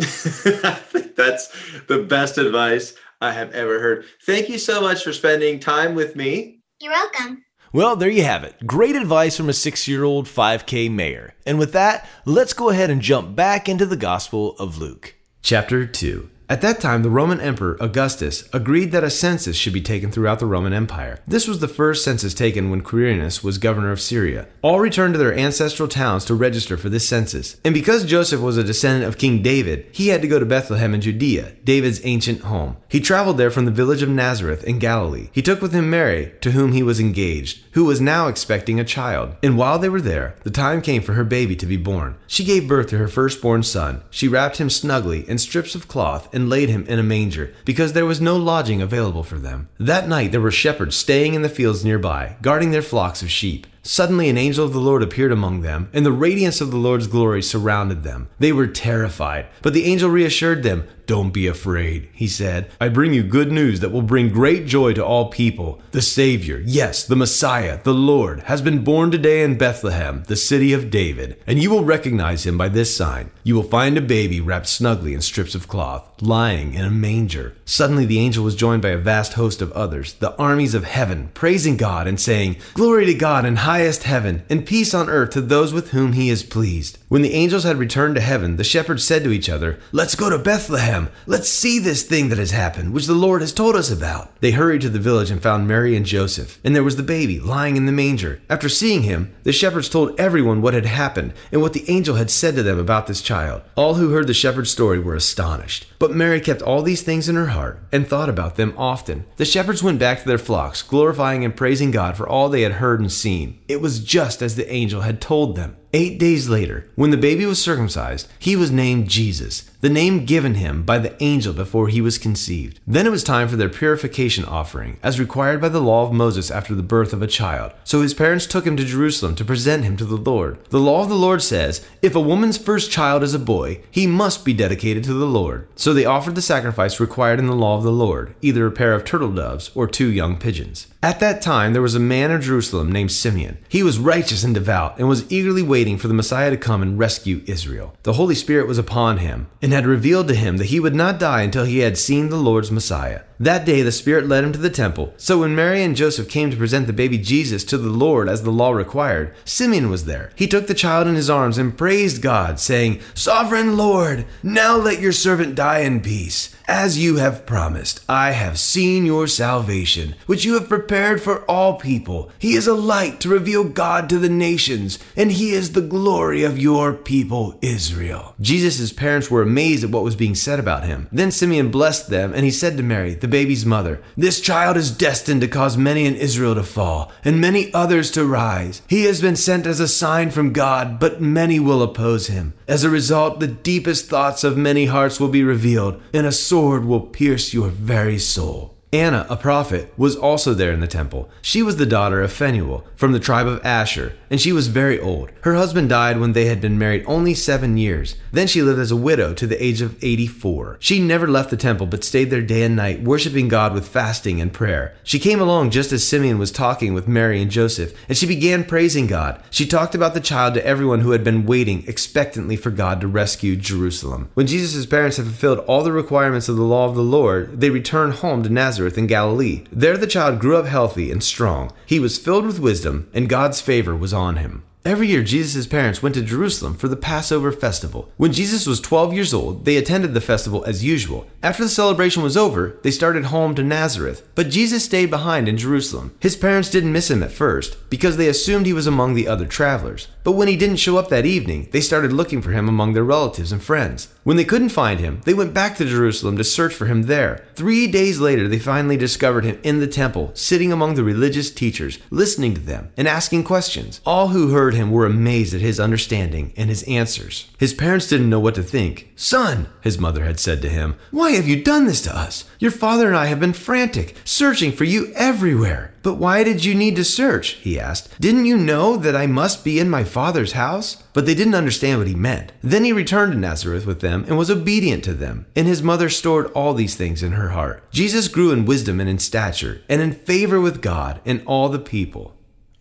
I 0.00 0.74
think 0.74 1.16
that's 1.16 1.48
the 1.86 2.04
best 2.04 2.38
advice 2.38 2.94
I 3.20 3.32
have 3.32 3.52
ever 3.52 3.80
heard. 3.80 4.04
Thank 4.24 4.48
you 4.48 4.58
so 4.58 4.80
much 4.80 5.02
for 5.02 5.12
spending 5.12 5.58
time 5.58 5.94
with 5.94 6.14
me. 6.14 6.57
You're 6.80 6.92
welcome. 6.92 7.44
Well, 7.72 7.96
there 7.96 8.08
you 8.08 8.22
have 8.22 8.44
it. 8.44 8.64
Great 8.64 8.94
advice 8.94 9.36
from 9.36 9.48
a 9.48 9.52
six 9.52 9.88
year 9.88 10.04
old 10.04 10.26
5K 10.26 10.88
mayor. 10.90 11.34
And 11.44 11.58
with 11.58 11.72
that, 11.72 12.08
let's 12.24 12.52
go 12.52 12.70
ahead 12.70 12.88
and 12.88 13.02
jump 13.02 13.34
back 13.34 13.68
into 13.68 13.84
the 13.84 13.96
Gospel 13.96 14.56
of 14.58 14.78
Luke. 14.78 15.16
Chapter 15.42 15.86
2 15.86 16.30
At 16.50 16.62
that 16.62 16.80
time, 16.80 17.02
the 17.02 17.10
Roman 17.10 17.40
Emperor 17.40 17.76
Augustus 17.78 18.48
agreed 18.54 18.90
that 18.92 19.04
a 19.04 19.10
census 19.10 19.54
should 19.54 19.74
be 19.74 19.82
taken 19.82 20.10
throughout 20.10 20.38
the 20.38 20.46
Roman 20.46 20.72
Empire. 20.72 21.18
This 21.26 21.46
was 21.46 21.58
the 21.58 21.68
first 21.68 22.02
census 22.02 22.32
taken 22.32 22.70
when 22.70 22.80
Quirinius 22.80 23.44
was 23.44 23.58
governor 23.58 23.92
of 23.92 24.00
Syria. 24.00 24.48
All 24.62 24.80
returned 24.80 25.12
to 25.12 25.18
their 25.18 25.36
ancestral 25.36 25.88
towns 25.88 26.24
to 26.24 26.34
register 26.34 26.78
for 26.78 26.88
this 26.88 27.06
census. 27.06 27.60
And 27.66 27.74
because 27.74 28.06
Joseph 28.06 28.40
was 28.40 28.56
a 28.56 28.64
descendant 28.64 29.04
of 29.04 29.18
King 29.18 29.42
David, 29.42 29.88
he 29.92 30.08
had 30.08 30.22
to 30.22 30.28
go 30.28 30.38
to 30.38 30.46
Bethlehem 30.46 30.94
in 30.94 31.02
Judea, 31.02 31.52
David's 31.64 32.00
ancient 32.06 32.40
home. 32.40 32.78
He 32.88 32.98
traveled 32.98 33.36
there 33.36 33.50
from 33.50 33.66
the 33.66 33.70
village 33.70 34.00
of 34.00 34.08
Nazareth 34.08 34.64
in 34.64 34.78
Galilee. 34.78 35.28
He 35.32 35.42
took 35.42 35.60
with 35.60 35.74
him 35.74 35.90
Mary, 35.90 36.32
to 36.40 36.52
whom 36.52 36.72
he 36.72 36.82
was 36.82 36.98
engaged, 36.98 37.62
who 37.72 37.84
was 37.84 38.00
now 38.00 38.26
expecting 38.26 38.80
a 38.80 38.84
child. 38.84 39.36
And 39.42 39.58
while 39.58 39.78
they 39.78 39.90
were 39.90 40.00
there, 40.00 40.36
the 40.44 40.50
time 40.50 40.80
came 40.80 41.02
for 41.02 41.12
her 41.12 41.24
baby 41.24 41.56
to 41.56 41.66
be 41.66 41.76
born. 41.76 42.16
She 42.26 42.42
gave 42.42 42.66
birth 42.66 42.86
to 42.88 42.96
her 42.96 43.06
firstborn 43.06 43.64
son. 43.64 44.02
She 44.08 44.28
wrapped 44.28 44.56
him 44.56 44.70
snugly 44.70 45.28
in 45.28 45.36
strips 45.36 45.74
of 45.74 45.88
cloth 45.88 46.34
and 46.38 46.48
laid 46.48 46.68
him 46.68 46.86
in 46.86 47.00
a 47.00 47.02
manger, 47.02 47.52
because 47.64 47.92
there 47.92 48.06
was 48.06 48.20
no 48.20 48.36
lodging 48.36 48.80
available 48.80 49.24
for 49.24 49.38
them. 49.38 49.68
That 49.78 50.08
night 50.08 50.30
there 50.30 50.40
were 50.40 50.52
shepherds 50.52 50.94
staying 50.94 51.34
in 51.34 51.42
the 51.42 51.48
fields 51.48 51.84
nearby, 51.84 52.36
guarding 52.40 52.70
their 52.70 52.80
flocks 52.80 53.22
of 53.22 53.30
sheep. 53.30 53.66
Suddenly, 53.90 54.28
an 54.28 54.36
angel 54.36 54.66
of 54.66 54.74
the 54.74 54.80
Lord 54.80 55.02
appeared 55.02 55.32
among 55.32 55.62
them, 55.62 55.88
and 55.94 56.04
the 56.04 56.12
radiance 56.12 56.60
of 56.60 56.70
the 56.70 56.76
Lord's 56.76 57.06
glory 57.06 57.42
surrounded 57.42 58.02
them. 58.02 58.28
They 58.38 58.52
were 58.52 58.66
terrified, 58.66 59.46
but 59.62 59.72
the 59.72 59.86
angel 59.86 60.10
reassured 60.10 60.62
them. 60.62 60.86
Don't 61.06 61.30
be 61.30 61.46
afraid, 61.46 62.10
he 62.12 62.28
said. 62.28 62.70
I 62.78 62.90
bring 62.90 63.14
you 63.14 63.22
good 63.22 63.50
news 63.50 63.80
that 63.80 63.90
will 63.90 64.02
bring 64.02 64.28
great 64.28 64.66
joy 64.66 64.92
to 64.92 65.02
all 65.02 65.30
people. 65.30 65.80
The 65.92 66.02
Savior, 66.02 66.62
yes, 66.66 67.02
the 67.02 67.16
Messiah, 67.16 67.80
the 67.82 67.94
Lord, 67.94 68.40
has 68.40 68.60
been 68.60 68.84
born 68.84 69.10
today 69.10 69.42
in 69.42 69.56
Bethlehem, 69.56 70.24
the 70.26 70.36
city 70.36 70.74
of 70.74 70.90
David, 70.90 71.42
and 71.46 71.58
you 71.58 71.70
will 71.70 71.82
recognize 71.82 72.44
him 72.44 72.58
by 72.58 72.68
this 72.68 72.94
sign. 72.94 73.30
You 73.42 73.54
will 73.54 73.62
find 73.62 73.96
a 73.96 74.02
baby 74.02 74.38
wrapped 74.38 74.66
snugly 74.66 75.14
in 75.14 75.22
strips 75.22 75.54
of 75.54 75.66
cloth, 75.66 76.06
lying 76.20 76.74
in 76.74 76.84
a 76.84 76.90
manger. 76.90 77.54
Suddenly, 77.64 78.04
the 78.04 78.18
angel 78.18 78.44
was 78.44 78.54
joined 78.54 78.82
by 78.82 78.90
a 78.90 78.98
vast 78.98 79.32
host 79.32 79.62
of 79.62 79.72
others, 79.72 80.12
the 80.12 80.36
armies 80.36 80.74
of 80.74 80.84
heaven, 80.84 81.30
praising 81.32 81.78
God 81.78 82.06
and 82.06 82.20
saying, 82.20 82.56
Glory 82.74 83.06
to 83.06 83.14
God 83.14 83.46
in 83.46 83.56
highest 83.78 84.02
heaven, 84.02 84.42
and 84.50 84.66
peace 84.66 84.92
on 84.92 85.08
earth 85.08 85.30
to 85.30 85.40
those 85.40 85.72
with 85.72 85.90
whom 85.90 86.14
he 86.14 86.28
is 86.28 86.42
pleased. 86.42 86.98
When 87.08 87.22
the 87.22 87.34
angels 87.34 87.62
had 87.64 87.76
returned 87.76 88.16
to 88.16 88.20
heaven, 88.20 88.56
the 88.56 88.64
shepherds 88.64 89.04
said 89.04 89.22
to 89.24 89.30
each 89.30 89.48
other, 89.48 89.78
Let's 89.92 90.16
go 90.16 90.28
to 90.28 90.36
Bethlehem 90.36 90.58
Bethlehem. 90.78 91.08
Let's 91.26 91.48
see 91.48 91.78
this 91.78 92.02
thing 92.02 92.30
that 92.30 92.38
has 92.38 92.50
happened, 92.50 92.92
which 92.92 93.06
the 93.06 93.14
Lord 93.14 93.40
has 93.42 93.52
told 93.52 93.76
us 93.76 93.90
about. 93.90 94.38
They 94.40 94.50
hurried 94.50 94.80
to 94.82 94.88
the 94.88 94.98
village 94.98 95.30
and 95.30 95.42
found 95.42 95.68
Mary 95.68 95.94
and 95.96 96.04
Joseph, 96.04 96.58
and 96.64 96.74
there 96.74 96.82
was 96.82 96.96
the 96.96 97.02
baby 97.02 97.38
lying 97.38 97.76
in 97.76 97.86
the 97.86 97.92
manger. 97.92 98.40
After 98.50 98.68
seeing 98.68 99.02
him, 99.02 99.34
the 99.44 99.52
shepherds 99.52 99.88
told 99.88 100.18
everyone 100.18 100.60
what 100.60 100.74
had 100.74 100.86
happened 100.86 101.32
and 101.52 101.62
what 101.62 101.72
the 101.72 101.88
angel 101.88 102.16
had 102.16 102.30
said 102.30 102.56
to 102.56 102.62
them 102.62 102.78
about 102.78 103.06
this 103.06 103.22
child. 103.22 103.62
All 103.76 103.94
who 103.94 104.10
heard 104.10 104.26
the 104.26 104.34
shepherd's 104.34 104.70
story 104.70 104.98
were 104.98 105.14
astonished. 105.14 105.86
But 105.98 106.10
Mary 106.10 106.40
kept 106.40 106.62
all 106.62 106.82
these 106.82 107.02
things 107.02 107.28
in 107.28 107.36
her 107.36 107.48
heart 107.48 107.82
and 107.92 108.06
thought 108.06 108.28
about 108.28 108.56
them 108.56 108.74
often. 108.76 109.24
The 109.36 109.44
shepherds 109.44 109.82
went 109.82 109.98
back 109.98 110.20
to 110.20 110.28
their 110.28 110.38
flocks, 110.38 110.82
glorifying 110.82 111.44
and 111.44 111.56
praising 111.56 111.90
God 111.90 112.16
for 112.16 112.28
all 112.28 112.48
they 112.48 112.62
had 112.62 112.72
heard 112.72 113.00
and 113.00 113.10
seen. 113.10 113.58
It 113.68 113.82
was 113.82 114.02
just 114.02 114.40
as 114.40 114.56
the 114.56 114.72
angel 114.72 115.02
had 115.02 115.20
told 115.20 115.54
them. 115.54 115.76
Eight 115.92 116.18
days 116.18 116.48
later, 116.48 116.88
when 116.94 117.10
the 117.10 117.18
baby 117.18 117.44
was 117.44 117.60
circumcised, 117.60 118.26
he 118.38 118.56
was 118.56 118.70
named 118.70 119.10
Jesus, 119.10 119.67
the 119.80 119.88
name 119.88 120.24
given 120.24 120.54
him 120.54 120.82
by 120.82 120.98
the 120.98 121.20
angel 121.22 121.52
before 121.52 121.88
he 121.88 122.00
was 122.00 122.18
conceived. 122.18 122.80
Then 122.86 123.06
it 123.06 123.10
was 123.10 123.22
time 123.22 123.48
for 123.48 123.56
their 123.56 123.68
purification 123.68 124.44
offering, 124.44 124.98
as 125.02 125.20
required 125.20 125.60
by 125.60 125.68
the 125.68 125.80
law 125.80 126.04
of 126.04 126.12
Moses 126.12 126.50
after 126.50 126.74
the 126.74 126.82
birth 126.82 127.12
of 127.12 127.22
a 127.22 127.26
child. 127.28 127.72
So 127.84 128.02
his 128.02 128.14
parents 128.14 128.46
took 128.46 128.66
him 128.66 128.76
to 128.76 128.84
Jerusalem 128.84 129.36
to 129.36 129.44
present 129.44 129.84
him 129.84 129.96
to 129.98 130.04
the 130.04 130.16
Lord. 130.16 130.58
The 130.70 130.80
law 130.80 131.02
of 131.02 131.08
the 131.08 131.14
Lord 131.14 131.42
says, 131.42 131.86
if 132.02 132.16
a 132.16 132.20
woman's 132.20 132.58
first 132.58 132.90
child 132.90 133.22
is 133.22 133.34
a 133.34 133.38
boy, 133.38 133.82
he 133.90 134.06
must 134.06 134.44
be 134.44 134.52
dedicated 134.52 135.04
to 135.04 135.14
the 135.14 135.26
Lord. 135.26 135.68
So 135.76 135.94
they 135.94 136.04
offered 136.04 136.34
the 136.34 136.42
sacrifice 136.42 136.98
required 136.98 137.38
in 137.38 137.46
the 137.46 137.54
law 137.54 137.76
of 137.76 137.84
the 137.84 137.92
Lord, 137.92 138.34
either 138.42 138.66
a 138.66 138.72
pair 138.72 138.94
of 138.94 139.04
turtle 139.04 139.32
doves 139.32 139.70
or 139.74 139.86
two 139.86 140.08
young 140.08 140.36
pigeons. 140.38 140.88
At 141.00 141.20
that 141.20 141.40
time, 141.40 141.72
there 141.72 141.82
was 141.82 141.94
a 141.94 142.00
man 142.00 142.32
in 142.32 142.40
Jerusalem 142.40 142.90
named 142.90 143.12
Simeon. 143.12 143.58
He 143.68 143.84
was 143.84 144.00
righteous 144.00 144.42
and 144.42 144.52
devout 144.52 144.98
and 144.98 145.08
was 145.08 145.30
eagerly 145.30 145.62
waiting 145.62 145.96
for 145.96 146.08
the 146.08 146.14
Messiah 146.14 146.50
to 146.50 146.56
come 146.56 146.82
and 146.82 146.98
rescue 146.98 147.42
Israel. 147.46 147.94
The 148.02 148.14
Holy 148.14 148.34
Spirit 148.34 148.66
was 148.66 148.78
upon 148.78 149.18
him 149.18 149.46
and 149.68 149.74
had 149.74 149.84
revealed 149.84 150.26
to 150.28 150.34
him 150.34 150.56
that 150.56 150.68
he 150.68 150.80
would 150.80 150.94
not 150.94 151.18
die 151.18 151.42
until 151.42 151.66
he 151.66 151.80
had 151.80 151.98
seen 151.98 152.30
the 152.30 152.36
Lord's 152.36 152.70
Messiah. 152.70 153.20
That 153.38 153.66
day, 153.66 153.82
the 153.82 153.92
Spirit 153.92 154.26
led 154.26 154.42
him 154.42 154.52
to 154.52 154.58
the 154.58 154.70
temple. 154.70 155.12
So 155.18 155.40
when 155.40 155.54
Mary 155.54 155.82
and 155.82 155.94
Joseph 155.94 156.26
came 156.26 156.50
to 156.50 156.56
present 156.56 156.86
the 156.86 156.94
baby 156.94 157.18
Jesus 157.18 157.64
to 157.64 157.76
the 157.76 157.90
Lord 157.90 158.30
as 158.30 158.44
the 158.44 158.50
law 158.50 158.70
required, 158.70 159.34
Simeon 159.44 159.90
was 159.90 160.06
there. 160.06 160.32
He 160.36 160.46
took 160.46 160.68
the 160.68 160.72
child 160.72 161.06
in 161.06 161.16
his 161.16 161.28
arms 161.28 161.58
and 161.58 161.76
praised 161.76 162.22
God, 162.22 162.58
saying, 162.58 163.02
Sovereign 163.12 163.76
Lord, 163.76 164.24
now 164.42 164.74
let 164.74 165.02
your 165.02 165.12
servant 165.12 165.54
die 165.54 165.80
in 165.80 166.00
peace. 166.00 166.56
As 166.68 166.98
you 166.98 167.16
have 167.16 167.46
promised, 167.46 168.04
I 168.10 168.32
have 168.32 168.58
seen 168.58 169.06
your 169.06 169.26
salvation, 169.26 170.14
which 170.26 170.44
you 170.44 170.52
have 170.52 170.68
prepared 170.68 171.22
for 171.22 171.42
all 171.50 171.78
people. 171.78 172.30
He 172.38 172.56
is 172.56 172.66
a 172.66 172.74
light 172.74 173.20
to 173.20 173.30
reveal 173.30 173.64
God 173.64 174.10
to 174.10 174.18
the 174.18 174.28
nations, 174.28 174.98
and 175.16 175.32
he 175.32 175.52
is 175.52 175.72
the 175.72 175.80
glory 175.80 176.44
of 176.44 176.58
your 176.58 176.92
people, 176.92 177.58
Israel. 177.62 178.34
Jesus' 178.38 178.92
parents 178.92 179.30
were 179.30 179.40
amazed 179.40 179.82
at 179.82 179.88
what 179.88 180.04
was 180.04 180.14
being 180.14 180.34
said 180.34 180.60
about 180.60 180.84
him. 180.84 181.08
Then 181.10 181.30
Simeon 181.30 181.70
blessed 181.70 182.10
them, 182.10 182.34
and 182.34 182.44
he 182.44 182.50
said 182.50 182.76
to 182.76 182.82
Mary, 182.82 183.14
the 183.14 183.28
baby's 183.28 183.64
mother, 183.64 184.02
This 184.14 184.38
child 184.38 184.76
is 184.76 184.90
destined 184.90 185.40
to 185.40 185.48
cause 185.48 185.78
many 185.78 186.04
in 186.04 186.16
Israel 186.16 186.54
to 186.54 186.62
fall, 186.62 187.10
and 187.24 187.40
many 187.40 187.72
others 187.72 188.10
to 188.10 188.26
rise. 188.26 188.82
He 188.86 189.04
has 189.04 189.22
been 189.22 189.36
sent 189.36 189.66
as 189.66 189.80
a 189.80 189.88
sign 189.88 190.30
from 190.30 190.52
God, 190.52 191.00
but 191.00 191.18
many 191.18 191.58
will 191.58 191.82
oppose 191.82 192.26
him. 192.26 192.52
As 192.68 192.84
a 192.84 192.90
result, 192.90 193.40
the 193.40 193.46
deepest 193.46 194.10
thoughts 194.10 194.44
of 194.44 194.58
many 194.58 194.84
hearts 194.84 195.18
will 195.18 195.30
be 195.30 195.42
revealed, 195.42 195.98
and 196.12 196.26
a 196.26 196.30
sword 196.32 196.57
will 196.60 197.00
pierce 197.00 197.54
your 197.54 197.68
very 197.68 198.18
soul. 198.18 198.74
Anna, 198.92 199.26
a 199.28 199.36
prophet, 199.36 199.92
was 199.96 200.16
also 200.16 200.54
there 200.54 200.72
in 200.72 200.80
the 200.80 200.86
temple. 200.86 201.30
She 201.42 201.62
was 201.62 201.76
the 201.76 201.86
daughter 201.86 202.22
of 202.22 202.32
Phanuel, 202.32 202.84
from 202.96 203.12
the 203.12 203.20
tribe 203.20 203.46
of 203.46 203.64
Asher, 203.64 204.14
and 204.30 204.40
she 204.40 204.52
was 204.52 204.68
very 204.68 205.00
old. 205.00 205.30
Her 205.42 205.54
husband 205.54 205.88
died 205.88 206.20
when 206.20 206.32
they 206.32 206.46
had 206.46 206.60
been 206.60 206.78
married 206.78 207.04
only 207.06 207.34
seven 207.34 207.76
years. 207.76 208.16
Then 208.32 208.46
she 208.46 208.62
lived 208.62 208.78
as 208.78 208.90
a 208.90 208.96
widow 208.96 209.34
to 209.34 209.46
the 209.46 209.62
age 209.62 209.80
of 209.80 210.02
84. 210.02 210.76
She 210.80 211.00
never 211.00 211.26
left 211.26 211.50
the 211.50 211.56
temple, 211.56 211.86
but 211.86 212.04
stayed 212.04 212.30
there 212.30 212.42
day 212.42 212.62
and 212.62 212.76
night, 212.76 213.02
worshiping 213.02 213.48
God 213.48 213.72
with 213.72 213.88
fasting 213.88 214.40
and 214.40 214.52
prayer. 214.52 214.94
She 215.02 215.18
came 215.18 215.40
along 215.40 215.70
just 215.70 215.92
as 215.92 216.06
Simeon 216.06 216.38
was 216.38 216.52
talking 216.52 216.94
with 216.94 217.08
Mary 217.08 217.40
and 217.40 217.50
Joseph, 217.50 217.92
and 218.08 218.16
she 218.16 218.26
began 218.26 218.64
praising 218.64 219.06
God. 219.06 219.42
She 219.50 219.66
talked 219.66 219.94
about 219.94 220.14
the 220.14 220.20
child 220.20 220.54
to 220.54 220.66
everyone 220.66 221.00
who 221.00 221.12
had 221.12 221.24
been 221.24 221.46
waiting 221.46 221.84
expectantly 221.86 222.56
for 222.56 222.70
God 222.70 223.00
to 223.00 223.08
rescue 223.08 223.56
Jerusalem. 223.56 224.30
When 224.34 224.46
Jesus' 224.46 224.86
parents 224.86 225.16
had 225.16 225.26
fulfilled 225.26 225.60
all 225.60 225.82
the 225.82 225.92
requirements 225.92 226.48
of 226.48 226.56
the 226.56 226.62
law 226.62 226.88
of 226.88 226.94
the 226.94 227.02
Lord, 227.02 227.60
they 227.60 227.70
returned 227.70 228.14
home 228.14 228.42
to 228.42 228.50
Nazareth 228.50 228.98
in 228.98 229.06
Galilee. 229.06 229.64
There 229.72 229.96
the 229.96 230.06
child 230.06 230.38
grew 230.38 230.56
up 230.56 230.66
healthy 230.66 231.10
and 231.10 231.22
strong. 231.22 231.72
He 231.86 231.98
was 231.98 232.18
filled 232.18 232.46
with 232.46 232.60
wisdom, 232.60 233.08
and 233.14 233.28
God's 233.28 233.60
favor 233.60 233.96
was 233.96 234.12
on 234.18 234.36
him. 234.36 234.64
Every 234.84 235.08
year, 235.08 235.22
Jesus' 235.22 235.66
parents 235.66 236.02
went 236.02 236.14
to 236.14 236.22
Jerusalem 236.22 236.74
for 236.74 236.88
the 236.88 236.96
Passover 236.96 237.52
festival. 237.52 238.10
When 238.16 238.32
Jesus 238.32 238.66
was 238.66 238.80
12 238.80 239.12
years 239.12 239.34
old, 239.34 239.64
they 239.64 239.76
attended 239.76 240.14
the 240.14 240.20
festival 240.20 240.64
as 240.64 240.84
usual. 240.84 241.26
After 241.42 241.64
the 241.64 241.68
celebration 241.68 242.22
was 242.22 242.38
over, 242.38 242.78
they 242.82 242.90
started 242.90 243.26
home 243.26 243.54
to 243.56 243.62
Nazareth. 243.62 244.26
But 244.34 244.48
Jesus 244.48 244.84
stayed 244.84 245.10
behind 245.10 245.46
in 245.46 245.58
Jerusalem. 245.58 246.16
His 246.20 246.36
parents 246.36 246.70
didn't 246.70 246.92
miss 246.92 247.10
him 247.10 247.22
at 247.22 247.32
first, 247.32 247.76
because 247.90 248.16
they 248.16 248.28
assumed 248.28 248.64
he 248.64 248.72
was 248.72 248.86
among 248.86 249.12
the 249.12 249.28
other 249.28 249.46
travelers. 249.46 250.08
But 250.24 250.32
when 250.32 250.48
he 250.48 250.56
didn't 250.56 250.76
show 250.76 250.96
up 250.96 251.10
that 251.10 251.26
evening, 251.26 251.68
they 251.72 251.82
started 251.82 252.12
looking 252.12 252.40
for 252.40 252.52
him 252.52 252.66
among 252.66 252.94
their 252.94 253.04
relatives 253.04 253.52
and 253.52 253.62
friends. 253.62 254.08
When 254.28 254.36
they 254.36 254.44
couldn't 254.44 254.68
find 254.68 255.00
him, 255.00 255.22
they 255.24 255.32
went 255.32 255.54
back 255.54 255.78
to 255.78 255.86
Jerusalem 255.86 256.36
to 256.36 256.44
search 256.44 256.74
for 256.74 256.84
him 256.84 257.04
there. 257.04 257.46
Three 257.54 257.86
days 257.86 258.20
later, 258.20 258.46
they 258.46 258.58
finally 258.58 258.98
discovered 258.98 259.42
him 259.42 259.58
in 259.62 259.80
the 259.80 259.86
temple, 259.86 260.32
sitting 260.34 260.70
among 260.70 260.96
the 260.96 261.02
religious 261.02 261.50
teachers, 261.50 261.98
listening 262.10 262.52
to 262.52 262.60
them 262.60 262.90
and 262.98 263.08
asking 263.08 263.44
questions. 263.44 264.02
All 264.04 264.28
who 264.28 264.50
heard 264.50 264.74
him 264.74 264.90
were 264.90 265.06
amazed 265.06 265.54
at 265.54 265.62
his 265.62 265.80
understanding 265.80 266.52
and 266.58 266.68
his 266.68 266.82
answers. 266.82 267.48
His 267.56 267.72
parents 267.72 268.06
didn't 268.06 268.28
know 268.28 268.38
what 268.38 268.54
to 268.56 268.62
think. 268.62 269.10
Son, 269.16 269.70
his 269.80 269.98
mother 269.98 270.24
had 270.24 270.38
said 270.38 270.60
to 270.60 270.68
him, 270.68 270.96
why 271.10 271.30
have 271.30 271.48
you 271.48 271.62
done 271.62 271.86
this 271.86 272.02
to 272.02 272.14
us? 272.14 272.44
Your 272.58 272.70
father 272.70 273.06
and 273.08 273.16
I 273.16 273.26
have 273.26 273.40
been 273.40 273.54
frantic, 273.54 274.14
searching 274.26 274.72
for 274.72 274.84
you 274.84 275.10
everywhere. 275.14 275.94
But 276.02 276.14
why 276.14 276.44
did 276.44 276.64
you 276.64 276.74
need 276.74 276.96
to 276.96 277.04
search? 277.04 277.50
he 277.54 277.78
asked. 277.78 278.20
Didn't 278.20 278.46
you 278.46 278.56
know 278.56 278.96
that 278.96 279.16
I 279.16 279.26
must 279.26 279.64
be 279.64 279.78
in 279.78 279.90
my 279.90 280.04
father's 280.04 280.52
house? 280.52 281.02
But 281.12 281.26
they 281.26 281.34
didn't 281.34 281.56
understand 281.56 281.98
what 281.98 282.06
he 282.06 282.14
meant. 282.14 282.52
Then 282.62 282.84
he 282.84 282.92
returned 282.92 283.32
to 283.32 283.38
Nazareth 283.38 283.84
with 283.84 284.00
them 284.00 284.17
and 284.26 284.38
was 284.38 284.50
obedient 284.50 285.04
to 285.04 285.14
them. 285.14 285.46
And 285.54 285.66
his 285.66 285.82
mother 285.82 286.08
stored 286.08 286.46
all 286.52 286.74
these 286.74 286.96
things 286.96 287.22
in 287.22 287.32
her 287.32 287.50
heart. 287.50 287.90
Jesus 287.90 288.28
grew 288.28 288.50
in 288.50 288.64
wisdom 288.64 289.00
and 289.00 289.08
in 289.08 289.18
stature, 289.18 289.82
and 289.88 290.00
in 290.00 290.12
favor 290.12 290.60
with 290.60 290.82
God 290.82 291.20
and 291.24 291.42
all 291.46 291.68
the 291.68 291.78
people. 291.78 292.34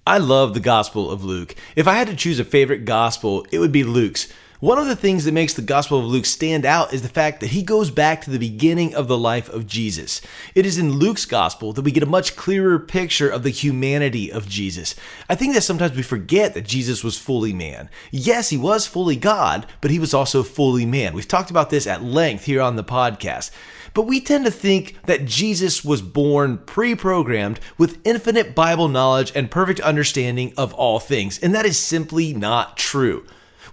I 0.05 0.19
love 0.19 0.53
the 0.53 0.61
Gospel 0.61 1.11
of 1.11 1.23
Luke. 1.25 1.53
If 1.75 1.87
I 1.87 1.95
had 1.95 2.07
to 2.07 2.15
choose 2.15 2.39
a 2.39 2.45
favorite 2.45 2.85
gospel, 2.85 3.45
it 3.51 3.59
would 3.59 3.73
be 3.73 3.83
Luke's. 3.83 4.31
One 4.59 4.79
of 4.79 4.87
the 4.87 4.95
things 4.95 5.25
that 5.25 5.35
makes 5.35 5.53
the 5.53 5.61
Gospel 5.61 5.99
of 5.99 6.05
Luke 6.05 6.25
stand 6.25 6.65
out 6.65 6.91
is 6.91 7.03
the 7.03 7.09
fact 7.09 7.41
that 7.41 7.51
he 7.51 7.61
goes 7.61 7.91
back 7.91 8.21
to 8.21 8.31
the 8.31 8.39
beginning 8.39 8.95
of 8.95 9.07
the 9.07 9.17
life 9.17 9.47
of 9.49 9.67
Jesus. 9.67 10.19
It 10.55 10.65
is 10.65 10.79
in 10.79 10.93
Luke's 10.93 11.25
Gospel 11.25 11.73
that 11.73 11.83
we 11.83 11.91
get 11.91 12.01
a 12.01 12.07
much 12.07 12.35
clearer 12.35 12.79
picture 12.79 13.29
of 13.29 13.43
the 13.43 13.51
humanity 13.51 14.31
of 14.31 14.49
Jesus. 14.49 14.95
I 15.29 15.35
think 15.35 15.53
that 15.53 15.61
sometimes 15.61 15.95
we 15.95 16.01
forget 16.01 16.55
that 16.55 16.65
Jesus 16.65 17.03
was 17.03 17.19
fully 17.19 17.53
man. 17.53 17.87
Yes, 18.09 18.49
he 18.49 18.57
was 18.57 18.87
fully 18.87 19.15
God, 19.15 19.67
but 19.79 19.91
he 19.91 19.99
was 19.99 20.15
also 20.15 20.41
fully 20.41 20.87
man. 20.87 21.13
We've 21.13 21.27
talked 21.27 21.51
about 21.51 21.69
this 21.69 21.85
at 21.85 22.01
length 22.01 22.45
here 22.45 22.63
on 22.63 22.77
the 22.77 22.83
podcast. 22.83 23.51
But 23.93 24.07
we 24.07 24.19
tend 24.19 24.45
to 24.45 24.51
think 24.51 24.95
that 25.05 25.25
Jesus 25.25 25.85
was 25.85 26.01
born 26.01 26.57
pre 26.57 26.95
programmed 26.95 27.59
with 27.77 27.99
infinite 28.03 28.55
Bible 28.55 28.87
knowledge 28.87 29.31
and 29.35 29.51
perfect 29.51 29.81
understanding 29.81 30.51
of 30.57 30.73
all 30.73 30.99
things, 30.99 31.37
and 31.37 31.53
that 31.53 31.67
is 31.67 31.77
simply 31.77 32.33
not 32.33 32.75
true. 32.75 33.23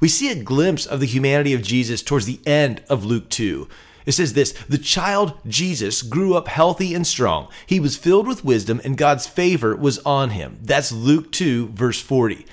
We 0.05 0.09
see 0.11 0.31
a 0.31 0.35
glimpse 0.35 0.85
of 0.85 1.01
the 1.01 1.07
humanity 1.07 1.55
of 1.55 1.63
Jesus 1.63 2.03
towards 2.03 2.27
the 2.27 2.39
end 2.45 2.83
of 2.91 3.07
Luke 3.07 3.31
2. 3.31 3.67
It 4.05 4.13
says 4.13 4.35
this 4.35 4.53
The 4.69 4.77
child 4.77 5.33
Jesus 5.47 6.03
grew 6.03 6.35
up 6.35 6.47
healthy 6.47 6.93
and 6.93 7.07
strong. 7.07 7.49
He 7.65 7.81
was 7.81 7.97
filled 7.97 8.29
with 8.29 8.45
wisdom, 8.45 8.83
and 8.85 8.99
God's 8.99 9.27
favor 9.27 9.75
was 9.75 9.99
on 10.01 10.29
him. 10.29 10.59
That's 10.61 10.93
Luke 10.93 11.33
2, 11.33 11.69
verse 11.69 12.03
40. 12.03 12.45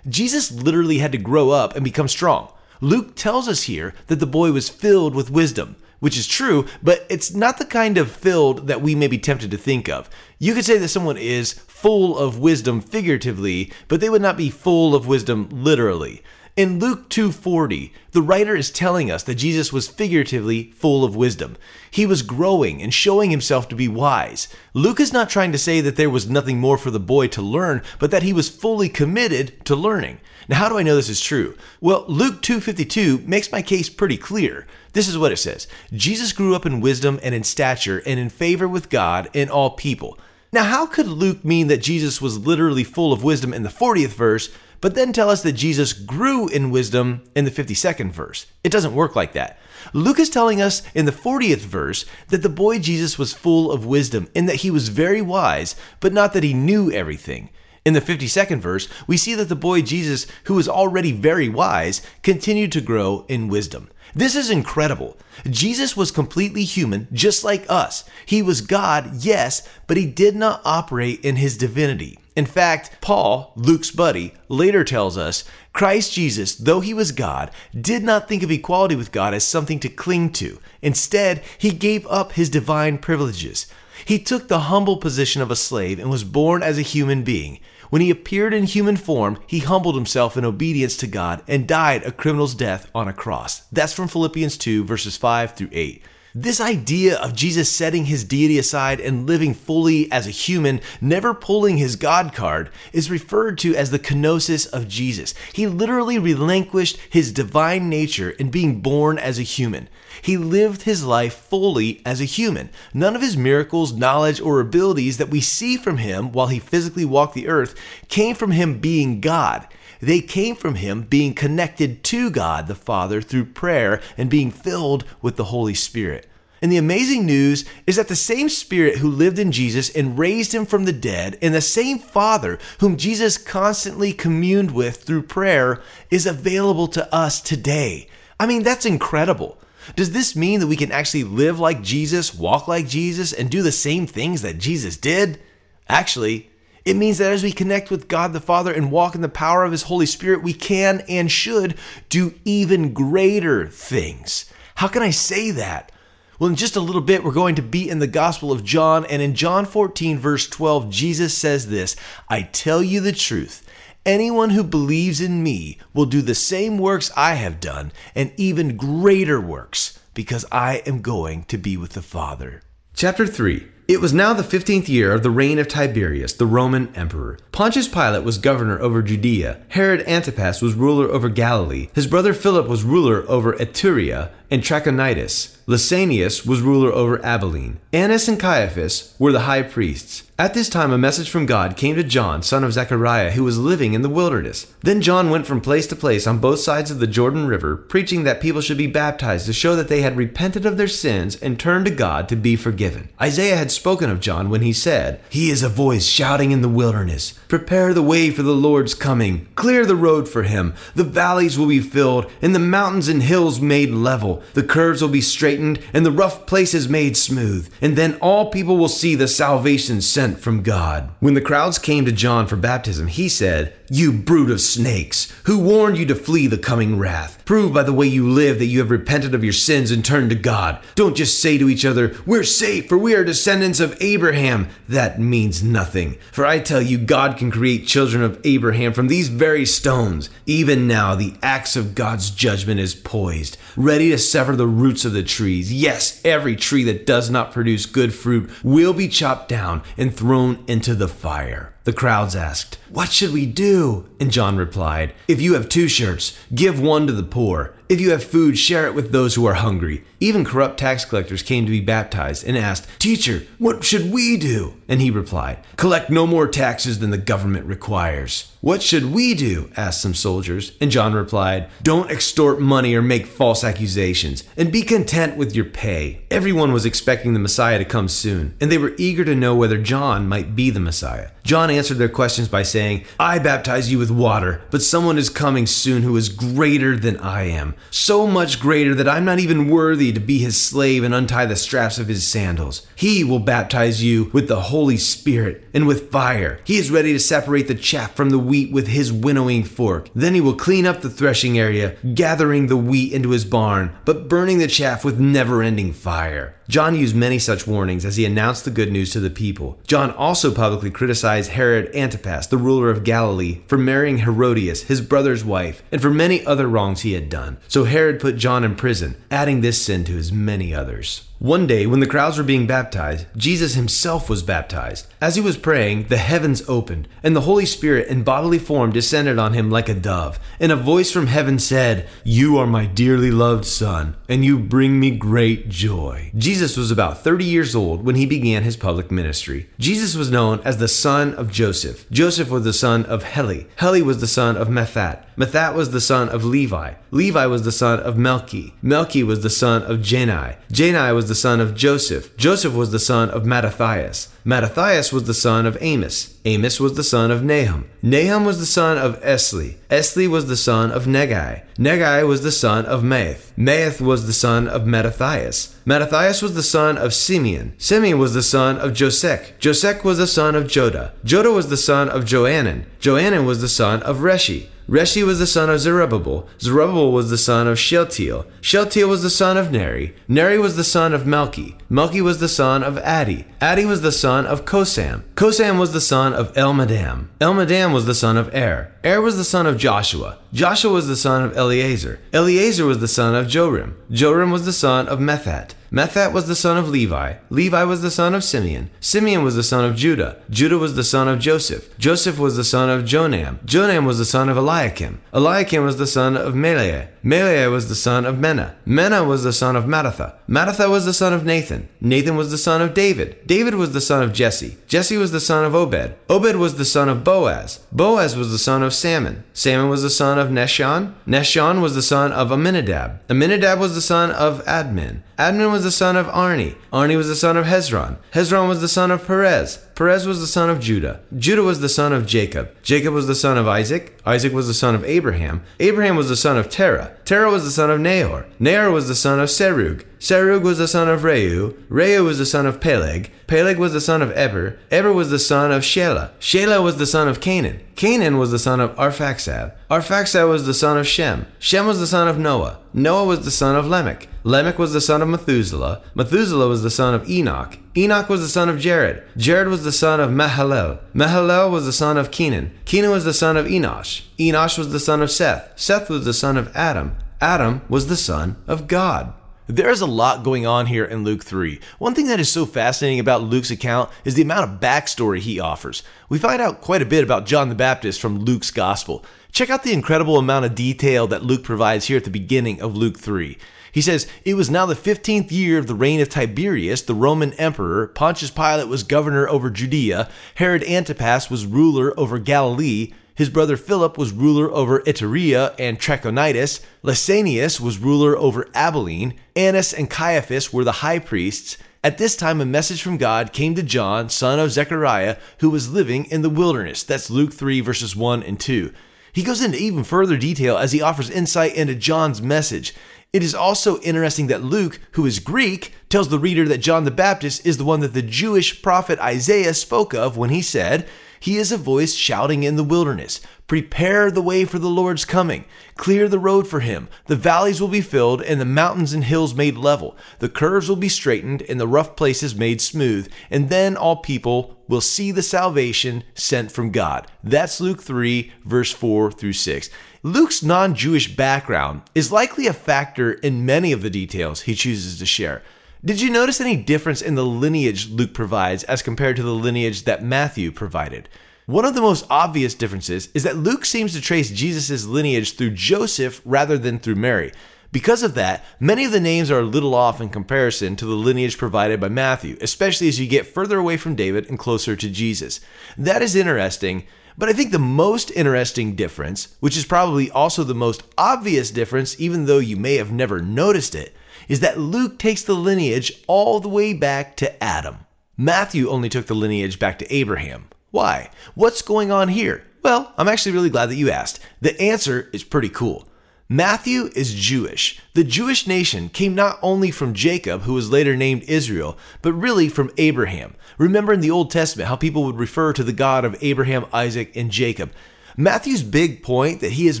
Jesus 0.08 0.52
literally 0.52 0.98
had 0.98 1.10
to 1.10 1.18
grow 1.18 1.50
up 1.50 1.74
and 1.74 1.82
become 1.82 2.06
strong. 2.06 2.52
Luke 2.80 3.16
tells 3.16 3.48
us 3.48 3.64
here 3.64 3.94
that 4.06 4.20
the 4.20 4.24
boy 4.24 4.52
was 4.52 4.68
filled 4.68 5.16
with 5.16 5.28
wisdom 5.28 5.74
which 6.00 6.16
is 6.16 6.28
true, 6.28 6.64
but 6.80 7.04
it's 7.10 7.34
not 7.34 7.58
the 7.58 7.64
kind 7.64 7.98
of 7.98 8.08
filled 8.08 8.68
that 8.68 8.80
we 8.80 8.94
may 8.94 9.08
be 9.08 9.18
tempted 9.18 9.50
to 9.50 9.56
think 9.56 9.88
of. 9.88 10.08
You 10.38 10.54
could 10.54 10.64
say 10.64 10.78
that 10.78 10.88
someone 10.88 11.16
is 11.16 11.54
full 11.54 12.16
of 12.16 12.38
wisdom 12.38 12.80
figuratively, 12.80 13.72
but 13.88 14.00
they 14.00 14.08
would 14.08 14.22
not 14.22 14.36
be 14.36 14.48
full 14.48 14.94
of 14.94 15.08
wisdom 15.08 15.48
literally. 15.50 16.22
In 16.58 16.80
Luke 16.80 17.08
2:40, 17.08 17.92
the 18.10 18.20
writer 18.20 18.56
is 18.56 18.72
telling 18.72 19.12
us 19.12 19.22
that 19.22 19.36
Jesus 19.36 19.72
was 19.72 19.86
figuratively 19.86 20.72
full 20.76 21.04
of 21.04 21.14
wisdom. 21.14 21.56
He 21.88 22.04
was 22.04 22.22
growing 22.22 22.82
and 22.82 22.92
showing 22.92 23.30
himself 23.30 23.68
to 23.68 23.76
be 23.76 23.86
wise. 23.86 24.48
Luke 24.74 24.98
is 24.98 25.12
not 25.12 25.30
trying 25.30 25.52
to 25.52 25.56
say 25.56 25.80
that 25.80 25.94
there 25.94 26.10
was 26.10 26.28
nothing 26.28 26.58
more 26.58 26.76
for 26.76 26.90
the 26.90 26.98
boy 26.98 27.28
to 27.28 27.40
learn, 27.40 27.80
but 28.00 28.10
that 28.10 28.24
he 28.24 28.32
was 28.32 28.48
fully 28.48 28.88
committed 28.88 29.64
to 29.66 29.76
learning. 29.76 30.18
Now, 30.48 30.56
how 30.56 30.68
do 30.68 30.76
I 30.76 30.82
know 30.82 30.96
this 30.96 31.08
is 31.08 31.20
true? 31.20 31.54
Well, 31.80 32.04
Luke 32.08 32.42
2:52 32.42 33.22
makes 33.24 33.52
my 33.52 33.62
case 33.62 33.88
pretty 33.88 34.16
clear. 34.16 34.66
This 34.94 35.06
is 35.06 35.16
what 35.16 35.30
it 35.30 35.36
says. 35.36 35.68
Jesus 35.92 36.32
grew 36.32 36.56
up 36.56 36.66
in 36.66 36.80
wisdom 36.80 37.20
and 37.22 37.36
in 37.36 37.44
stature 37.44 38.02
and 38.04 38.18
in 38.18 38.30
favor 38.30 38.66
with 38.66 38.90
God 38.90 39.30
and 39.32 39.48
all 39.48 39.70
people. 39.70 40.18
Now, 40.50 40.64
how 40.64 40.86
could 40.86 41.06
Luke 41.06 41.44
mean 41.44 41.66
that 41.66 41.82
Jesus 41.82 42.22
was 42.22 42.38
literally 42.38 42.82
full 42.82 43.12
of 43.12 43.22
wisdom 43.22 43.52
in 43.52 43.64
the 43.64 43.68
40th 43.68 44.14
verse, 44.14 44.48
but 44.80 44.94
then 44.94 45.12
tell 45.12 45.30
us 45.30 45.42
that 45.42 45.52
Jesus 45.52 45.92
grew 45.92 46.48
in 46.48 46.70
wisdom 46.70 47.22
in 47.34 47.44
the 47.44 47.50
52nd 47.50 48.10
verse? 48.10 48.46
It 48.62 48.72
doesn't 48.72 48.94
work 48.94 49.16
like 49.16 49.32
that. 49.32 49.58
Luke 49.92 50.18
is 50.18 50.30
telling 50.30 50.60
us 50.60 50.82
in 50.94 51.04
the 51.04 51.12
40th 51.12 51.58
verse 51.58 52.04
that 52.28 52.42
the 52.42 52.48
boy 52.48 52.78
Jesus 52.78 53.18
was 53.18 53.32
full 53.32 53.72
of 53.72 53.86
wisdom 53.86 54.28
and 54.34 54.48
that 54.48 54.56
he 54.56 54.70
was 54.70 54.88
very 54.88 55.22
wise, 55.22 55.74
but 56.00 56.12
not 56.12 56.32
that 56.32 56.42
he 56.42 56.54
knew 56.54 56.90
everything. 56.90 57.50
In 57.84 57.94
the 57.94 58.00
52nd 58.00 58.58
verse, 58.58 58.88
we 59.06 59.16
see 59.16 59.34
that 59.34 59.48
the 59.48 59.56
boy 59.56 59.82
Jesus, 59.82 60.26
who 60.44 60.54
was 60.54 60.68
already 60.68 61.12
very 61.12 61.48
wise, 61.48 62.02
continued 62.22 62.72
to 62.72 62.80
grow 62.80 63.24
in 63.28 63.48
wisdom. 63.48 63.88
This 64.14 64.36
is 64.36 64.50
incredible. 64.50 65.16
Jesus 65.48 65.96
was 65.96 66.10
completely 66.10 66.64
human, 66.64 67.08
just 67.12 67.44
like 67.44 67.64
us. 67.68 68.04
He 68.26 68.42
was 68.42 68.60
God, 68.60 69.14
yes, 69.14 69.66
but 69.86 69.96
he 69.96 70.06
did 70.06 70.34
not 70.34 70.60
operate 70.64 71.24
in 71.24 71.36
his 71.36 71.56
divinity. 71.56 72.18
In 72.38 72.46
fact, 72.46 72.92
Paul, 73.00 73.52
Luke's 73.56 73.90
buddy, 73.90 74.32
later 74.48 74.84
tells 74.84 75.18
us 75.18 75.42
Christ 75.72 76.12
Jesus, 76.12 76.54
though 76.54 76.78
he 76.78 76.94
was 76.94 77.10
God, 77.10 77.50
did 77.74 78.04
not 78.04 78.28
think 78.28 78.44
of 78.44 78.50
equality 78.52 78.94
with 78.94 79.10
God 79.10 79.34
as 79.34 79.42
something 79.42 79.80
to 79.80 79.88
cling 79.88 80.30
to. 80.34 80.60
Instead, 80.80 81.42
he 81.58 81.70
gave 81.70 82.06
up 82.06 82.34
his 82.34 82.48
divine 82.48 82.98
privileges. 82.98 83.66
He 84.04 84.20
took 84.20 84.46
the 84.46 84.70
humble 84.70 84.98
position 84.98 85.42
of 85.42 85.50
a 85.50 85.56
slave 85.56 85.98
and 85.98 86.10
was 86.10 86.22
born 86.22 86.62
as 86.62 86.78
a 86.78 86.82
human 86.82 87.24
being. 87.24 87.58
When 87.90 88.02
he 88.02 88.08
appeared 88.08 88.54
in 88.54 88.62
human 88.62 88.96
form, 88.96 89.40
he 89.48 89.58
humbled 89.58 89.96
himself 89.96 90.36
in 90.36 90.44
obedience 90.44 90.96
to 90.98 91.08
God 91.08 91.42
and 91.48 91.66
died 91.66 92.04
a 92.04 92.12
criminal's 92.12 92.54
death 92.54 92.88
on 92.94 93.08
a 93.08 93.12
cross. 93.12 93.62
That's 93.72 93.94
from 93.94 94.06
Philippians 94.06 94.56
2, 94.58 94.84
verses 94.84 95.16
5 95.16 95.56
through 95.56 95.70
8. 95.72 96.04
This 96.34 96.60
idea 96.60 97.16
of 97.16 97.34
Jesus 97.34 97.70
setting 97.70 98.04
his 98.04 98.22
deity 98.22 98.58
aside 98.58 99.00
and 99.00 99.26
living 99.26 99.54
fully 99.54 100.12
as 100.12 100.26
a 100.26 100.30
human, 100.30 100.82
never 101.00 101.32
pulling 101.32 101.78
his 101.78 101.96
God 101.96 102.34
card, 102.34 102.68
is 102.92 103.10
referred 103.10 103.56
to 103.58 103.74
as 103.74 103.90
the 103.90 103.98
kenosis 103.98 104.68
of 104.68 104.88
Jesus. 104.88 105.32
He 105.54 105.66
literally 105.66 106.18
relinquished 106.18 106.98
his 107.08 107.32
divine 107.32 107.88
nature 107.88 108.30
in 108.30 108.50
being 108.50 108.82
born 108.82 109.18
as 109.18 109.38
a 109.38 109.42
human. 109.42 109.88
He 110.20 110.36
lived 110.36 110.82
his 110.82 111.02
life 111.02 111.32
fully 111.34 112.02
as 112.04 112.20
a 112.20 112.26
human. 112.26 112.68
None 112.92 113.16
of 113.16 113.22
his 113.22 113.36
miracles, 113.36 113.94
knowledge, 113.94 114.38
or 114.38 114.60
abilities 114.60 115.16
that 115.16 115.30
we 115.30 115.40
see 115.40 115.78
from 115.78 115.96
him 115.96 116.32
while 116.32 116.48
he 116.48 116.58
physically 116.58 117.06
walked 117.06 117.34
the 117.34 117.48
earth 117.48 117.74
came 118.08 118.34
from 118.34 118.50
him 118.50 118.80
being 118.80 119.20
God. 119.22 119.66
They 120.00 120.20
came 120.20 120.54
from 120.54 120.76
him 120.76 121.02
being 121.02 121.34
connected 121.34 122.04
to 122.04 122.30
God 122.30 122.66
the 122.66 122.74
Father 122.74 123.20
through 123.20 123.46
prayer 123.46 124.00
and 124.16 124.30
being 124.30 124.50
filled 124.50 125.04
with 125.20 125.36
the 125.36 125.44
Holy 125.44 125.74
Spirit. 125.74 126.26
And 126.60 126.72
the 126.72 126.76
amazing 126.76 127.24
news 127.24 127.64
is 127.86 127.96
that 127.96 128.08
the 128.08 128.16
same 128.16 128.48
Spirit 128.48 128.98
who 128.98 129.08
lived 129.08 129.38
in 129.38 129.52
Jesus 129.52 129.88
and 129.90 130.18
raised 130.18 130.52
him 130.52 130.66
from 130.66 130.84
the 130.84 130.92
dead, 130.92 131.38
and 131.40 131.54
the 131.54 131.60
same 131.60 131.98
Father 131.98 132.58
whom 132.80 132.96
Jesus 132.96 133.38
constantly 133.38 134.12
communed 134.12 134.72
with 134.72 135.02
through 135.02 135.22
prayer, 135.22 135.80
is 136.10 136.26
available 136.26 136.88
to 136.88 137.14
us 137.14 137.40
today. 137.40 138.08
I 138.40 138.46
mean, 138.46 138.64
that's 138.64 138.86
incredible. 138.86 139.58
Does 139.94 140.12
this 140.12 140.36
mean 140.36 140.60
that 140.60 140.66
we 140.66 140.76
can 140.76 140.92
actually 140.92 141.24
live 141.24 141.58
like 141.60 141.82
Jesus, 141.82 142.34
walk 142.34 142.66
like 142.66 142.88
Jesus, 142.88 143.32
and 143.32 143.48
do 143.48 143.62
the 143.62 143.72
same 143.72 144.06
things 144.06 144.42
that 144.42 144.58
Jesus 144.58 144.96
did? 144.96 145.40
Actually, 145.88 146.47
it 146.88 146.96
means 146.96 147.18
that 147.18 147.32
as 147.32 147.42
we 147.42 147.52
connect 147.52 147.90
with 147.90 148.08
God 148.08 148.32
the 148.32 148.40
Father 148.40 148.72
and 148.72 148.90
walk 148.90 149.14
in 149.14 149.20
the 149.20 149.28
power 149.28 149.62
of 149.62 149.72
His 149.72 149.82
Holy 149.82 150.06
Spirit, 150.06 150.42
we 150.42 150.54
can 150.54 151.02
and 151.06 151.30
should 151.30 151.76
do 152.08 152.34
even 152.46 152.94
greater 152.94 153.66
things. 153.66 154.50
How 154.76 154.88
can 154.88 155.02
I 155.02 155.10
say 155.10 155.50
that? 155.50 155.92
Well, 156.38 156.48
in 156.48 156.56
just 156.56 156.76
a 156.76 156.80
little 156.80 157.02
bit, 157.02 157.22
we're 157.22 157.32
going 157.32 157.56
to 157.56 157.62
be 157.62 157.90
in 157.90 157.98
the 157.98 158.06
Gospel 158.06 158.50
of 158.50 158.64
John, 158.64 159.04
and 159.04 159.20
in 159.20 159.34
John 159.34 159.66
14, 159.66 160.18
verse 160.18 160.48
12, 160.48 160.88
Jesus 160.88 161.36
says 161.36 161.68
this 161.68 161.94
I 162.30 162.42
tell 162.42 162.82
you 162.82 163.00
the 163.00 163.12
truth. 163.12 163.68
Anyone 164.06 164.50
who 164.50 164.64
believes 164.64 165.20
in 165.20 165.42
me 165.42 165.76
will 165.92 166.06
do 166.06 166.22
the 166.22 166.34
same 166.34 166.78
works 166.78 167.10
I 167.14 167.34
have 167.34 167.60
done, 167.60 167.92
and 168.14 168.32
even 168.38 168.78
greater 168.78 169.38
works, 169.38 169.98
because 170.14 170.46
I 170.50 170.76
am 170.86 171.02
going 171.02 171.44
to 171.44 171.58
be 171.58 171.76
with 171.76 171.92
the 171.92 172.00
Father. 172.00 172.62
Chapter 172.94 173.26
3 173.26 173.68
it 173.88 174.02
was 174.02 174.12
now 174.12 174.34
the 174.34 174.44
fifteenth 174.44 174.86
year 174.86 175.12
of 175.12 175.22
the 175.22 175.30
reign 175.30 175.58
of 175.58 175.66
Tiberius, 175.66 176.34
the 176.34 176.44
Roman 176.44 176.94
emperor. 176.94 177.38
Pontius 177.52 177.88
Pilate 177.88 178.22
was 178.22 178.36
governor 178.36 178.78
over 178.78 179.00
Judea. 179.00 179.62
Herod 179.68 180.06
Antipas 180.06 180.60
was 180.60 180.74
ruler 180.74 181.08
over 181.08 181.30
Galilee. 181.30 181.88
His 181.94 182.06
brother 182.06 182.34
Philip 182.34 182.68
was 182.68 182.84
ruler 182.84 183.24
over 183.28 183.54
Iturea 183.54 184.30
and 184.50 184.62
Trachonitis. 184.62 185.56
Lysanias 185.68 186.46
was 186.46 186.62
ruler 186.62 186.90
over 186.90 187.22
Abilene. 187.22 187.78
Annas 187.92 188.26
and 188.26 188.40
Caiaphas 188.40 189.14
were 189.18 189.32
the 189.32 189.40
high 189.40 189.60
priests. 189.60 190.22
At 190.38 190.54
this 190.54 190.68
time, 190.68 190.92
a 190.92 190.98
message 190.98 191.28
from 191.28 191.46
God 191.46 191.76
came 191.76 191.96
to 191.96 192.04
John, 192.04 192.42
son 192.42 192.62
of 192.62 192.72
Zechariah, 192.72 193.32
who 193.32 193.42
was 193.44 193.58
living 193.58 193.92
in 193.92 194.02
the 194.02 194.08
wilderness. 194.08 194.72
Then 194.82 195.02
John 195.02 195.30
went 195.30 195.46
from 195.46 195.60
place 195.60 195.86
to 195.88 195.96
place 195.96 196.28
on 196.28 196.38
both 196.38 196.60
sides 196.60 196.92
of 196.92 197.00
the 197.00 197.08
Jordan 197.08 197.48
River, 197.48 197.76
preaching 197.76 198.22
that 198.22 198.40
people 198.40 198.60
should 198.60 198.78
be 198.78 198.86
baptized 198.86 199.46
to 199.46 199.52
show 199.52 199.74
that 199.74 199.88
they 199.88 200.00
had 200.00 200.16
repented 200.16 200.64
of 200.64 200.76
their 200.76 200.88
sins 200.88 201.34
and 201.36 201.58
turned 201.58 201.86
to 201.86 201.90
God 201.90 202.28
to 202.28 202.36
be 202.36 202.54
forgiven. 202.54 203.08
Isaiah 203.20 203.56
had 203.56 203.72
spoken 203.72 204.08
of 204.10 204.20
John 204.20 204.48
when 204.48 204.62
he 204.62 204.72
said, 204.72 205.20
He 205.28 205.50
is 205.50 205.64
a 205.64 205.68
voice 205.68 206.06
shouting 206.06 206.52
in 206.52 206.62
the 206.62 206.68
wilderness, 206.68 207.32
Prepare 207.48 207.92
the 207.92 208.02
way 208.02 208.30
for 208.30 208.44
the 208.44 208.52
Lord's 208.52 208.94
coming, 208.94 209.48
clear 209.56 209.84
the 209.84 209.96
road 209.96 210.28
for 210.28 210.44
him. 210.44 210.72
The 210.94 211.04
valleys 211.04 211.58
will 211.58 211.66
be 211.66 211.80
filled, 211.80 212.30
and 212.40 212.54
the 212.54 212.60
mountains 212.60 213.08
and 213.08 213.24
hills 213.24 213.60
made 213.60 213.90
level. 213.90 214.37
The 214.54 214.62
curves 214.62 215.02
will 215.02 215.08
be 215.08 215.20
straightened, 215.20 215.80
and 215.92 216.04
the 216.04 216.12
rough 216.12 216.46
places 216.46 216.88
made 216.88 217.16
smooth. 217.16 217.72
And 217.80 217.96
then 217.96 218.16
all 218.20 218.50
people 218.50 218.76
will 218.76 218.88
see 218.88 219.14
the 219.14 219.28
salvation 219.28 220.00
sent 220.00 220.38
from 220.38 220.62
God. 220.62 221.10
When 221.20 221.34
the 221.34 221.40
crowds 221.40 221.78
came 221.78 222.04
to 222.04 222.12
John 222.12 222.46
for 222.46 222.56
baptism, 222.56 223.08
he 223.08 223.28
said, 223.28 223.74
You 223.90 224.12
brood 224.12 224.50
of 224.50 224.60
snakes, 224.60 225.32
who 225.44 225.58
warned 225.58 225.98
you 225.98 226.06
to 226.06 226.14
flee 226.14 226.46
the 226.46 226.58
coming 226.58 226.98
wrath? 226.98 227.44
Prove 227.44 227.72
by 227.72 227.82
the 227.82 227.92
way 227.92 228.06
you 228.06 228.28
live 228.28 228.58
that 228.58 228.66
you 228.66 228.78
have 228.80 228.90
repented 228.90 229.34
of 229.34 229.44
your 229.44 229.52
sins 229.52 229.90
and 229.90 230.04
turned 230.04 230.30
to 230.30 230.36
God. 230.36 230.78
Don't 230.94 231.16
just 231.16 231.40
say 231.40 231.58
to 231.58 231.68
each 231.68 231.84
other, 231.84 232.14
We're 232.26 232.44
safe, 232.44 232.88
for 232.88 232.98
we 232.98 233.14
are 233.14 233.24
descendants 233.24 233.80
of 233.80 233.96
Abraham. 234.00 234.68
That 234.88 235.18
means 235.18 235.62
nothing. 235.62 236.18
For 236.32 236.44
I 236.44 236.58
tell 236.58 236.82
you, 236.82 236.98
God 236.98 237.36
can 237.36 237.50
create 237.50 237.86
children 237.86 238.22
of 238.22 238.40
Abraham 238.44 238.92
from 238.92 239.08
these 239.08 239.28
very 239.28 239.64
stones. 239.64 240.30
Even 240.46 240.86
now, 240.86 241.14
the 241.14 241.34
axe 241.42 241.76
of 241.76 241.94
God's 241.94 242.30
judgment 242.30 242.80
is 242.80 242.94
poised, 242.94 243.56
ready 243.76 244.10
to 244.10 244.18
sever 244.30 244.56
the 244.56 244.66
roots 244.66 245.04
of 245.04 245.12
the 245.12 245.22
trees. 245.22 245.72
Yes, 245.72 246.20
every 246.24 246.56
tree 246.56 246.84
that 246.84 247.06
does 247.06 247.30
not 247.30 247.52
produce 247.52 247.86
good 247.86 248.14
fruit 248.14 248.50
will 248.62 248.92
be 248.92 249.08
chopped 249.08 249.48
down 249.48 249.82
and 249.96 250.14
thrown 250.14 250.64
into 250.66 250.94
the 250.94 251.08
fire. 251.08 251.72
The 251.88 251.94
crowds 251.94 252.36
asked, 252.36 252.76
What 252.90 253.12
should 253.12 253.32
we 253.32 253.46
do? 253.46 254.06
And 254.20 254.30
John 254.30 254.58
replied, 254.58 255.14
If 255.26 255.40
you 255.40 255.54
have 255.54 255.70
two 255.70 255.88
shirts, 255.88 256.38
give 256.54 256.78
one 256.78 257.06
to 257.06 257.14
the 257.14 257.22
poor. 257.22 257.72
If 257.88 257.98
you 258.02 258.10
have 258.10 258.22
food, 258.22 258.58
share 258.58 258.86
it 258.86 258.94
with 258.94 259.12
those 259.12 259.34
who 259.34 259.46
are 259.46 259.54
hungry. 259.54 260.04
Even 260.20 260.44
corrupt 260.44 260.78
tax 260.78 261.06
collectors 261.06 261.42
came 261.42 261.64
to 261.64 261.70
be 261.70 261.80
baptized 261.80 262.44
and 262.46 262.58
asked, 262.58 262.86
Teacher, 262.98 263.44
what 263.56 263.82
should 263.82 264.12
we 264.12 264.36
do? 264.36 264.74
And 264.88 265.00
he 265.00 265.10
replied, 265.10 265.64
Collect 265.76 266.10
no 266.10 266.26
more 266.26 266.46
taxes 266.46 266.98
than 266.98 267.08
the 267.08 267.16
government 267.16 267.64
requires. 267.64 268.52
What 268.60 268.82
should 268.82 269.12
we 269.12 269.34
do? 269.34 269.70
asked 269.74 270.02
some 270.02 270.12
soldiers. 270.12 270.72
And 270.82 270.90
John 270.90 271.14
replied, 271.14 271.70
Don't 271.82 272.10
extort 272.10 272.60
money 272.60 272.94
or 272.94 273.00
make 273.00 273.24
false 273.24 273.64
accusations, 273.64 274.44
and 274.56 274.72
be 274.72 274.82
content 274.82 275.38
with 275.38 275.54
your 275.54 275.64
pay. 275.64 276.26
Everyone 276.30 276.72
was 276.72 276.84
expecting 276.84 277.32
the 277.32 277.38
Messiah 277.38 277.78
to 277.78 277.84
come 277.86 278.08
soon, 278.08 278.54
and 278.60 278.70
they 278.70 278.78
were 278.78 278.94
eager 278.98 279.24
to 279.24 279.34
know 279.34 279.54
whether 279.54 279.78
John 279.78 280.28
might 280.28 280.54
be 280.54 280.68
the 280.68 280.80
Messiah. 280.80 281.30
John 281.42 281.70
answered 281.78 281.98
their 281.98 282.08
questions 282.08 282.48
by 282.48 282.64
saying, 282.64 283.04
I 283.18 283.38
baptize 283.38 283.90
you 283.90 283.98
with 283.98 284.10
water, 284.10 284.60
but 284.70 284.82
someone 284.82 285.16
is 285.16 285.30
coming 285.30 285.66
soon 285.66 286.02
who 286.02 286.16
is 286.16 286.28
greater 286.28 286.96
than 286.96 287.16
I 287.18 287.44
am, 287.44 287.76
so 287.90 288.26
much 288.26 288.60
greater 288.60 288.94
that 288.96 289.08
I'm 289.08 289.24
not 289.24 289.38
even 289.38 289.70
worthy 289.70 290.12
to 290.12 290.20
be 290.20 290.38
his 290.38 290.60
slave 290.60 291.04
and 291.04 291.14
untie 291.14 291.46
the 291.46 291.56
straps 291.56 291.98
of 291.98 292.08
his 292.08 292.26
sandals. 292.26 292.86
He 292.96 293.22
will 293.22 293.38
baptize 293.38 294.02
you 294.02 294.30
with 294.32 294.48
the 294.48 294.60
Holy 294.62 294.96
Spirit 294.96 295.64
and 295.72 295.86
with 295.86 296.10
fire. 296.10 296.60
He 296.64 296.76
is 296.76 296.90
ready 296.90 297.12
to 297.12 297.20
separate 297.20 297.68
the 297.68 297.74
chaff 297.76 298.16
from 298.16 298.30
the 298.30 298.38
wheat 298.38 298.72
with 298.72 298.88
his 298.88 299.12
winnowing 299.12 299.62
fork. 299.62 300.10
Then 300.14 300.34
he 300.34 300.40
will 300.40 300.56
clean 300.56 300.84
up 300.84 301.00
the 301.00 301.10
threshing 301.10 301.58
area, 301.58 301.96
gathering 302.14 302.66
the 302.66 302.76
wheat 302.76 303.12
into 303.12 303.30
his 303.30 303.44
barn, 303.44 303.94
but 304.04 304.28
burning 304.28 304.58
the 304.58 304.66
chaff 304.66 305.04
with 305.04 305.20
never 305.20 305.62
ending 305.62 305.92
fire. 305.92 306.56
John 306.68 306.94
used 306.94 307.16
many 307.16 307.38
such 307.38 307.66
warnings 307.66 308.04
as 308.04 308.16
he 308.16 308.26
announced 308.26 308.66
the 308.66 308.70
good 308.70 308.92
news 308.92 309.10
to 309.12 309.20
the 309.20 309.30
people. 309.30 309.78
John 309.86 310.10
also 310.10 310.52
publicly 310.52 310.90
criticized 310.90 311.52
Herod 311.68 311.94
Antipas, 311.94 312.46
the 312.46 312.56
ruler 312.56 312.88
of 312.88 313.04
Galilee, 313.04 313.60
for 313.66 313.76
marrying 313.76 314.20
Herodias, 314.20 314.84
his 314.84 315.02
brother's 315.02 315.44
wife, 315.44 315.82
and 315.92 316.00
for 316.00 316.08
many 316.08 316.44
other 316.46 316.66
wrongs 316.66 317.02
he 317.02 317.12
had 317.12 317.28
done. 317.28 317.58
So 317.68 317.84
Herod 317.84 318.20
put 318.20 318.38
John 318.38 318.64
in 318.64 318.74
prison, 318.74 319.16
adding 319.30 319.60
this 319.60 319.82
sin 319.82 320.04
to 320.04 320.12
his 320.12 320.32
many 320.32 320.74
others. 320.74 321.27
One 321.38 321.68
day, 321.68 321.86
when 321.86 322.00
the 322.00 322.06
crowds 322.08 322.36
were 322.36 322.42
being 322.42 322.66
baptized, 322.66 323.26
Jesus 323.36 323.74
himself 323.74 324.28
was 324.28 324.42
baptized. 324.42 325.06
As 325.20 325.36
he 325.36 325.40
was 325.40 325.56
praying, 325.56 326.08
the 326.08 326.16
heavens 326.16 326.68
opened, 326.68 327.06
and 327.22 327.36
the 327.36 327.42
Holy 327.42 327.64
Spirit 327.64 328.08
in 328.08 328.24
bodily 328.24 328.58
form 328.58 328.90
descended 328.90 329.38
on 329.38 329.52
him 329.52 329.70
like 329.70 329.88
a 329.88 329.94
dove. 329.94 330.40
And 330.58 330.72
a 330.72 330.76
voice 330.76 331.12
from 331.12 331.28
heaven 331.28 331.60
said, 331.60 332.08
You 332.24 332.58
are 332.58 332.66
my 332.66 332.86
dearly 332.86 333.30
loved 333.30 333.66
Son, 333.66 334.16
and 334.28 334.44
you 334.44 334.58
bring 334.58 334.98
me 334.98 335.12
great 335.12 335.68
joy. 335.68 336.32
Jesus 336.36 336.76
was 336.76 336.90
about 336.90 337.22
30 337.22 337.44
years 337.44 337.76
old 337.76 338.04
when 338.04 338.16
he 338.16 338.26
began 338.26 338.64
his 338.64 338.76
public 338.76 339.12
ministry. 339.12 339.70
Jesus 339.78 340.16
was 340.16 340.32
known 340.32 340.60
as 340.64 340.78
the 340.78 340.88
son 340.88 341.34
of 341.34 341.52
Joseph. 341.52 342.10
Joseph 342.10 342.50
was 342.50 342.64
the 342.64 342.72
son 342.72 343.06
of 343.06 343.22
Heli. 343.22 343.68
Heli 343.76 344.02
was 344.02 344.20
the 344.20 344.26
son 344.26 344.56
of 344.56 344.66
Methat. 344.66 345.24
Methat 345.36 345.74
was 345.74 345.92
the 345.92 346.00
son 346.00 346.28
of 346.30 346.44
Levi. 346.44 346.94
Levi 347.12 347.46
was 347.46 347.62
the 347.62 347.70
son 347.70 348.00
of 348.00 348.16
Melchi. 348.16 348.72
Melchi 348.82 349.24
was 349.24 349.44
the 349.44 349.50
son 349.50 349.84
of 349.84 350.04
Jani. 350.04 350.56
Jani 350.68 351.14
was 351.14 351.27
the 351.28 351.34
son 351.34 351.60
of 351.60 351.74
Joseph. 351.74 352.36
Joseph 352.36 352.74
was 352.74 352.90
the 352.90 352.98
son 352.98 353.30
of 353.30 353.46
Mattathias. 353.46 354.28
Mattathias 354.44 355.12
was 355.12 355.24
the 355.24 355.34
son 355.34 355.66
of 355.66 355.76
Amos. 355.80 356.38
Amos 356.44 356.80
was 356.80 356.94
the 356.94 357.04
son 357.04 357.30
of 357.30 357.44
Nahum. 357.44 357.88
Nahum 358.02 358.44
was 358.44 358.58
the 358.58 358.66
son 358.66 358.98
of 358.98 359.20
Esli. 359.22 359.76
Esli 359.90 360.26
was 360.28 360.46
the 360.46 360.56
son 360.56 360.90
of 360.90 361.04
Negai. 361.04 361.62
Negai 361.78 362.26
was 362.26 362.42
the 362.42 362.50
son 362.50 362.86
of 362.86 363.02
Maath. 363.02 363.52
Maath 363.56 364.00
was 364.00 364.26
the 364.26 364.32
son 364.32 364.66
of 364.66 364.86
Mattathias. 364.86 365.77
Mattathias 365.88 366.42
was 366.42 366.54
the 366.54 366.62
son 366.62 366.98
of 366.98 367.14
Simeon. 367.14 367.72
Simeon 367.78 368.18
was 368.18 368.34
the 368.34 368.42
son 368.42 368.76
of 368.76 368.92
Josech. 368.92 369.58
Josech 369.58 370.04
was 370.04 370.18
the 370.18 370.26
son 370.26 370.54
of 370.54 370.64
Joda. 370.64 371.12
Joda 371.24 371.50
was 371.54 371.70
the 371.70 371.78
son 371.78 372.10
of 372.10 372.26
Joanan. 372.26 372.84
Joanan 373.00 373.46
was 373.46 373.62
the 373.62 373.70
son 373.70 374.02
of 374.02 374.18
Reshi. 374.18 374.66
Reshi 374.86 375.24
was 375.24 375.38
the 375.38 375.46
son 375.46 375.70
of 375.70 375.80
Zerubbabel. 375.80 376.46
Zerubbabel 376.60 377.12
was 377.12 377.30
the 377.30 377.38
son 377.38 377.66
of 377.66 377.78
Shealtiel. 377.78 378.46
Shealtiel 378.62 379.08
was 379.08 379.22
the 379.22 379.30
son 379.30 379.56
of 379.56 379.70
Neri. 379.70 380.14
Neri 380.28 380.58
was 380.58 380.76
the 380.76 380.84
son 380.84 381.14
of 381.14 381.22
Melchi. 381.22 381.74
Melchi 381.90 382.22
was 382.22 382.38
the 382.38 382.48
son 382.48 382.82
of 382.82 382.96
Addi. 382.96 383.44
Addi 383.60 383.86
was 383.86 384.02
the 384.02 384.12
son 384.12 384.46
of 384.46 384.66
Cosam. 384.66 385.22
Cosam 385.36 385.78
was 385.78 385.92
the 385.92 386.00
son 386.02 386.34
of 386.34 386.52
Elmadam. 386.54 387.28
Elmadam 387.40 387.94
was 387.94 388.04
the 388.04 388.14
son 388.14 388.36
of 388.36 388.54
Er. 388.54 388.92
Er 389.04 389.20
was 389.22 389.36
the 389.38 389.44
son 389.44 389.66
of 389.66 389.78
Joshua. 389.78 390.38
Joshua 390.52 390.92
was 390.92 391.06
the 391.06 391.16
son 391.16 391.44
of 391.44 391.56
Eleazar. 391.56 392.18
Eleazar 392.32 392.84
was 392.84 393.00
the 393.00 393.08
son 393.08 393.34
of 393.34 393.46
Jorim. 393.46 393.94
Jorim 394.10 394.50
was 394.50 394.64
the 394.66 394.72
son 394.72 395.06
of 395.08 395.18
Methat. 395.18 395.72
Methat 395.90 396.34
was 396.34 396.46
the 396.46 396.54
son 396.54 396.76
of 396.76 396.90
Levi. 396.90 397.36
Levi 397.48 397.82
was 397.84 398.02
the 398.02 398.10
son 398.10 398.34
of 398.34 398.44
Simeon. 398.44 398.90
Simeon 399.00 399.42
was 399.42 399.56
the 399.56 399.62
son 399.62 399.86
of 399.86 399.96
Judah. 399.96 400.36
Judah 400.50 400.76
was 400.76 400.96
the 400.96 401.04
son 401.04 401.28
of 401.28 401.38
Joseph. 401.38 401.96
Joseph 401.98 402.38
was 402.38 402.58
the 402.58 402.64
son 402.64 402.90
of 402.90 403.04
Jonam. 403.04 403.58
Jonam 403.64 404.04
was 404.04 404.18
the 404.18 404.26
son 404.26 404.50
of 404.50 404.58
Eliakim. 404.58 405.18
Eliakim 405.32 405.82
was 405.82 405.96
the 405.96 406.06
son 406.06 406.36
of 406.36 406.52
Melea. 406.52 407.08
Melea 407.28 407.70
was 407.70 407.90
the 407.90 407.94
son 407.94 408.24
of 408.24 408.36
Menna. 408.36 408.74
Menna 408.86 409.26
was 409.26 409.44
the 409.44 409.52
son 409.52 409.76
of 409.76 409.84
Mattatha. 409.84 410.32
Mattatha 410.48 410.88
was 410.88 411.04
the 411.04 411.12
son 411.12 411.34
of 411.34 411.44
Nathan. 411.44 411.86
Nathan 412.00 412.36
was 412.36 412.50
the 412.50 412.56
son 412.56 412.80
of 412.80 412.94
David. 412.94 413.46
David 413.46 413.74
was 413.74 413.92
the 413.92 414.00
son 414.00 414.22
of 414.22 414.32
Jesse. 414.32 414.78
Jesse 414.86 415.18
was 415.18 415.30
the 415.30 415.38
son 415.38 415.62
of 415.66 415.74
Obed. 415.74 416.14
Obed 416.30 416.56
was 416.56 416.76
the 416.76 416.86
son 416.86 417.10
of 417.10 417.24
Boaz. 417.24 417.80
Boaz 417.92 418.34
was 418.34 418.50
the 418.50 418.58
son 418.58 418.82
of 418.82 418.94
Salmon. 418.94 419.44
Salmon 419.52 419.90
was 419.90 420.02
the 420.02 420.08
son 420.08 420.38
of 420.38 420.48
Nahshon. 420.48 421.12
Nahshon 421.26 421.82
was 421.82 421.94
the 421.94 422.00
son 422.00 422.32
of 422.32 422.50
Amminadab. 422.50 423.20
Amminadab 423.28 423.78
was 423.78 423.94
the 423.94 424.00
son 424.00 424.30
of 424.30 424.64
Admin. 424.64 425.20
Admin 425.38 425.70
was 425.70 425.84
the 425.84 425.92
son 425.92 426.16
of 426.16 426.28
Arni. 426.30 426.76
Arni 426.94 427.14
was 427.14 427.28
the 427.28 427.36
son 427.36 427.58
of 427.58 427.66
Hezron. 427.66 428.16
Hezron 428.32 428.68
was 428.68 428.80
the 428.80 428.88
son 428.88 429.10
of 429.10 429.26
Perez. 429.26 429.84
Perez 429.98 430.28
was 430.28 430.38
the 430.38 430.46
son 430.46 430.70
of 430.70 430.78
Judah. 430.78 431.18
Judah 431.36 431.64
was 431.64 431.80
the 431.80 431.88
son 431.88 432.12
of 432.12 432.24
Jacob. 432.24 432.70
Jacob 432.84 433.12
was 433.12 433.26
the 433.26 433.34
son 433.34 433.58
of 433.58 433.66
Isaac. 433.66 434.16
Isaac 434.24 434.52
was 434.52 434.68
the 434.68 434.72
son 434.72 434.94
of 434.94 435.02
Abraham. 435.02 435.64
Abraham 435.80 436.14
was 436.14 436.28
the 436.28 436.36
son 436.36 436.56
of 436.56 436.70
Terah. 436.70 437.16
Terah 437.24 437.50
was 437.50 437.64
the 437.64 437.72
son 437.72 437.90
of 437.90 437.98
Nahor. 437.98 438.46
Nahor 438.60 438.92
was 438.92 439.08
the 439.08 439.16
son 439.16 439.40
of 439.40 439.48
Serug. 439.48 440.04
Serug 440.18 440.62
was 440.62 440.78
the 440.78 440.88
son 440.88 441.08
of 441.08 441.20
Reu. 441.20 441.72
Reu 441.88 442.24
was 442.24 442.38
the 442.38 442.46
son 442.46 442.66
of 442.66 442.80
Peleg. 442.80 443.30
Peleg 443.46 443.78
was 443.78 443.92
the 443.92 444.00
son 444.00 444.20
of 444.20 444.32
Eber. 444.32 444.78
Eber 444.90 445.12
was 445.12 445.30
the 445.30 445.38
son 445.38 445.70
of 445.70 445.82
Shelah. 445.82 446.30
Shelah 446.40 446.82
was 446.82 446.96
the 446.96 447.06
son 447.06 447.28
of 447.28 447.40
Canaan. 447.40 447.80
Canaan 447.94 448.36
was 448.36 448.50
the 448.50 448.58
son 448.58 448.80
of 448.80 448.94
Arphaxad. 448.96 449.74
Arphaxad 449.90 450.48
was 450.48 450.66
the 450.66 450.74
son 450.74 450.98
of 450.98 451.06
Shem. 451.06 451.46
Shem 451.58 451.86
was 451.86 452.00
the 452.00 452.06
son 452.06 452.28
of 452.28 452.38
Noah. 452.38 452.78
Noah 452.92 453.24
was 453.24 453.44
the 453.44 453.50
son 453.50 453.76
of 453.76 453.86
Lamech. 453.86 454.28
Lamech 454.42 454.78
was 454.78 454.92
the 454.92 455.00
son 455.00 455.22
of 455.22 455.28
Methuselah. 455.28 456.02
Methuselah 456.14 456.68
was 456.68 456.82
the 456.82 456.90
son 456.90 457.14
of 457.14 457.28
Enoch. 457.28 457.78
Enoch 457.96 458.28
was 458.28 458.40
the 458.40 458.48
son 458.48 458.68
of 458.68 458.78
Jared. 458.78 459.22
Jared 459.36 459.68
was 459.68 459.84
the 459.84 459.92
son 459.92 460.20
of 460.20 460.30
Mahalalel. 460.30 460.98
Mahalalel 461.14 461.70
was 461.70 461.86
the 461.86 461.92
son 461.92 462.16
of 462.16 462.30
Kenan. 462.30 462.72
Kenan 462.84 463.10
was 463.10 463.24
the 463.24 463.32
son 463.32 463.56
of 463.56 463.66
Enosh. 463.66 464.22
Enosh 464.38 464.78
was 464.78 464.90
the 464.92 465.00
son 465.00 465.22
of 465.22 465.30
Seth. 465.30 465.72
Seth 465.76 466.10
was 466.10 466.24
the 466.24 466.32
son 466.34 466.56
of 466.56 466.74
Adam. 466.76 467.16
Adam 467.40 467.82
was 467.88 468.08
the 468.08 468.16
son 468.16 468.56
of 468.66 468.88
God. 468.88 469.32
There's 469.70 470.00
a 470.00 470.06
lot 470.06 470.44
going 470.44 470.66
on 470.66 470.86
here 470.86 471.04
in 471.04 471.24
Luke 471.24 471.44
3. 471.44 471.78
One 471.98 472.14
thing 472.14 472.26
that 472.28 472.40
is 472.40 472.50
so 472.50 472.64
fascinating 472.64 473.20
about 473.20 473.42
Luke's 473.42 473.70
account 473.70 474.08
is 474.24 474.32
the 474.32 474.40
amount 474.40 474.64
of 474.64 474.80
backstory 474.80 475.40
he 475.40 475.60
offers. 475.60 476.02
We 476.30 476.38
find 476.38 476.62
out 476.62 476.80
quite 476.80 477.02
a 477.02 477.06
bit 477.06 477.22
about 477.22 477.44
John 477.44 477.68
the 477.68 477.74
Baptist 477.74 478.18
from 478.18 478.38
Luke's 478.38 478.70
Gospel. 478.70 479.26
Check 479.52 479.68
out 479.68 479.82
the 479.82 479.92
incredible 479.92 480.38
amount 480.38 480.64
of 480.64 480.74
detail 480.74 481.26
that 481.26 481.42
Luke 481.42 481.64
provides 481.64 482.06
here 482.06 482.16
at 482.16 482.24
the 482.24 482.30
beginning 482.30 482.80
of 482.80 482.96
Luke 482.96 483.18
3. 483.18 483.58
He 483.92 484.00
says, 484.00 484.26
It 484.42 484.54
was 484.54 484.70
now 484.70 484.86
the 484.86 484.94
15th 484.94 485.50
year 485.50 485.76
of 485.76 485.86
the 485.86 485.94
reign 485.94 486.22
of 486.22 486.30
Tiberius, 486.30 487.02
the 487.02 487.14
Roman 487.14 487.52
emperor. 487.54 488.06
Pontius 488.06 488.50
Pilate 488.50 488.88
was 488.88 489.02
governor 489.02 489.46
over 489.50 489.68
Judea. 489.68 490.30
Herod 490.54 490.82
Antipas 490.84 491.50
was 491.50 491.66
ruler 491.66 492.18
over 492.18 492.38
Galilee. 492.38 493.12
His 493.38 493.50
brother 493.50 493.76
Philip 493.76 494.18
was 494.18 494.32
ruler 494.32 494.68
over 494.72 494.98
Iturea 495.02 495.72
and 495.78 496.00
Trachonitis. 496.00 496.80
Lysanias 497.04 497.78
was 497.78 497.96
ruler 497.96 498.36
over 498.36 498.66
Abilene. 498.74 499.38
Annas 499.54 499.92
and 499.92 500.10
Caiaphas 500.10 500.72
were 500.72 500.82
the 500.82 500.90
high 501.06 501.20
priests. 501.20 501.78
At 502.02 502.18
this 502.18 502.34
time, 502.34 502.60
a 502.60 502.66
message 502.66 503.00
from 503.00 503.16
God 503.16 503.52
came 503.52 503.76
to 503.76 503.82
John, 503.84 504.28
son 504.28 504.58
of 504.58 504.72
Zechariah, 504.72 505.36
who 505.60 505.70
was 505.70 505.92
living 505.92 506.24
in 506.24 506.42
the 506.42 506.50
wilderness. 506.50 507.04
That's 507.04 507.30
Luke 507.30 507.52
3, 507.52 507.80
verses 507.80 508.16
1 508.16 508.42
and 508.42 508.58
2. 508.58 508.92
He 509.32 509.44
goes 509.44 509.62
into 509.62 509.78
even 509.78 510.02
further 510.02 510.36
detail 510.36 510.76
as 510.76 510.90
he 510.90 511.00
offers 511.00 511.30
insight 511.30 511.76
into 511.76 511.94
John's 511.94 512.42
message. 512.42 512.92
It 513.32 513.44
is 513.44 513.54
also 513.54 514.00
interesting 514.00 514.48
that 514.48 514.64
Luke, 514.64 514.98
who 515.12 515.26
is 515.26 515.38
Greek, 515.38 515.94
tells 516.08 516.28
the 516.28 516.40
reader 516.40 516.66
that 516.66 516.78
John 516.78 517.04
the 517.04 517.12
Baptist 517.12 517.64
is 517.64 517.76
the 517.76 517.84
one 517.84 518.00
that 518.00 518.14
the 518.14 518.22
Jewish 518.22 518.82
prophet 518.82 519.20
Isaiah 519.20 519.74
spoke 519.74 520.12
of 520.12 520.36
when 520.36 520.50
he 520.50 520.60
said, 520.60 521.06
he 521.40 521.56
is 521.56 521.72
a 521.72 521.76
voice 521.76 522.14
shouting 522.14 522.62
in 522.62 522.76
the 522.76 522.84
wilderness, 522.84 523.40
Prepare 523.68 524.30
the 524.30 524.40
way 524.40 524.64
for 524.64 524.78
the 524.78 524.88
Lord's 524.88 525.26
coming. 525.26 525.66
Clear 525.96 526.26
the 526.26 526.38
road 526.38 526.66
for 526.66 526.80
him. 526.80 527.06
The 527.26 527.36
valleys 527.36 527.82
will 527.82 527.88
be 527.88 528.00
filled, 528.00 528.40
and 528.40 528.58
the 528.58 528.64
mountains 528.64 529.12
and 529.12 529.24
hills 529.24 529.54
made 529.54 529.76
level. 529.76 530.16
The 530.38 530.48
curves 530.48 530.88
will 530.88 530.96
be 530.96 531.10
straightened, 531.10 531.60
and 531.68 531.78
the 531.78 531.86
rough 531.86 532.16
places 532.16 532.54
made 532.54 532.80
smooth. 532.80 533.30
And 533.50 533.68
then 533.68 533.94
all 533.94 534.16
people 534.16 534.78
will 534.88 535.02
see 535.02 535.32
the 535.32 535.42
salvation 535.42 536.24
sent 536.34 536.72
from 536.72 536.92
God. 536.92 537.26
That's 537.44 537.78
Luke 537.78 538.02
3, 538.02 538.50
verse 538.64 538.90
4 538.90 539.32
through 539.32 539.52
6. 539.52 539.90
Luke's 540.22 540.62
non 540.62 540.94
Jewish 540.94 541.36
background 541.36 542.00
is 542.14 542.32
likely 542.32 542.66
a 542.66 542.72
factor 542.72 543.32
in 543.32 543.66
many 543.66 543.92
of 543.92 544.00
the 544.00 544.10
details 544.10 544.62
he 544.62 544.74
chooses 544.74 545.18
to 545.18 545.26
share. 545.26 545.62
Did 546.04 546.20
you 546.20 546.30
notice 546.30 546.60
any 546.60 546.76
difference 546.76 547.20
in 547.20 547.34
the 547.34 547.44
lineage 547.44 548.08
Luke 548.08 548.32
provides 548.32 548.84
as 548.84 549.02
compared 549.02 549.34
to 549.34 549.42
the 549.42 549.50
lineage 549.50 550.04
that 550.04 550.22
Matthew 550.22 550.70
provided? 550.70 551.28
One 551.66 551.84
of 551.84 551.96
the 551.96 552.00
most 552.00 552.24
obvious 552.30 552.74
differences 552.74 553.30
is 553.34 553.42
that 553.42 553.56
Luke 553.56 553.84
seems 553.84 554.12
to 554.12 554.20
trace 554.20 554.48
Jesus' 554.48 555.06
lineage 555.06 555.56
through 555.56 555.72
Joseph 555.72 556.40
rather 556.44 556.78
than 556.78 557.00
through 557.00 557.16
Mary. 557.16 557.50
Because 557.90 558.22
of 558.22 558.34
that, 558.34 558.64
many 558.78 559.06
of 559.06 559.10
the 559.10 559.18
names 559.18 559.50
are 559.50 559.58
a 559.58 559.64
little 559.64 559.92
off 559.92 560.20
in 560.20 560.28
comparison 560.28 560.94
to 560.94 561.04
the 561.04 561.16
lineage 561.16 561.58
provided 561.58 562.00
by 562.00 562.08
Matthew, 562.08 562.56
especially 562.60 563.08
as 563.08 563.18
you 563.18 563.26
get 563.26 563.48
further 563.48 563.78
away 563.78 563.96
from 563.96 564.14
David 564.14 564.48
and 564.48 564.56
closer 564.56 564.94
to 564.94 565.10
Jesus. 565.10 565.60
That 565.96 566.22
is 566.22 566.36
interesting, 566.36 567.08
but 567.36 567.48
I 567.48 567.52
think 567.52 567.72
the 567.72 567.80
most 567.80 568.30
interesting 568.30 568.94
difference, 568.94 569.56
which 569.58 569.76
is 569.76 569.84
probably 569.84 570.30
also 570.30 570.62
the 570.62 570.74
most 570.74 571.02
obvious 571.18 571.72
difference, 571.72 572.20
even 572.20 572.46
though 572.46 572.58
you 572.58 572.76
may 572.76 572.96
have 572.98 573.10
never 573.10 573.42
noticed 573.42 573.96
it, 573.96 574.14
is 574.48 574.60
that 574.60 574.78
Luke 574.78 575.18
takes 575.18 575.42
the 575.42 575.54
lineage 575.54 576.22
all 576.26 576.60
the 576.60 576.68
way 576.68 576.92
back 576.94 577.36
to 577.36 577.62
Adam. 577.62 577.98
Matthew 578.36 578.88
only 578.88 579.08
took 579.08 579.26
the 579.26 579.34
lineage 579.34 579.78
back 579.78 579.98
to 579.98 580.14
Abraham. 580.14 580.68
Why? 580.90 581.30
What's 581.54 581.82
going 581.82 582.10
on 582.10 582.28
here? 582.28 582.64
Well, 582.82 583.12
I'm 583.18 583.28
actually 583.28 583.52
really 583.52 583.70
glad 583.70 583.86
that 583.86 583.96
you 583.96 584.10
asked. 584.10 584.40
The 584.60 584.80
answer 584.80 585.28
is 585.32 585.44
pretty 585.44 585.68
cool. 585.68 586.08
Matthew 586.48 587.10
is 587.14 587.34
Jewish. 587.34 588.00
The 588.14 588.24
Jewish 588.24 588.66
nation 588.66 589.10
came 589.10 589.34
not 589.34 589.58
only 589.60 589.90
from 589.90 590.14
Jacob, 590.14 590.62
who 590.62 590.72
was 590.72 590.90
later 590.90 591.14
named 591.14 591.42
Israel, 591.42 591.98
but 592.22 592.32
really 592.32 592.70
from 592.70 592.90
Abraham. 592.96 593.54
Remember 593.76 594.14
in 594.14 594.20
the 594.20 594.30
Old 594.30 594.50
Testament 594.50 594.88
how 594.88 594.96
people 594.96 595.24
would 595.24 595.38
refer 595.38 595.74
to 595.74 595.84
the 595.84 595.92
God 595.92 596.24
of 596.24 596.36
Abraham, 596.40 596.86
Isaac, 596.90 597.36
and 597.36 597.50
Jacob. 597.50 597.92
Matthew's 598.40 598.84
big 598.84 599.24
point 599.24 599.60
that 599.62 599.72
he 599.72 599.88
is 599.88 600.00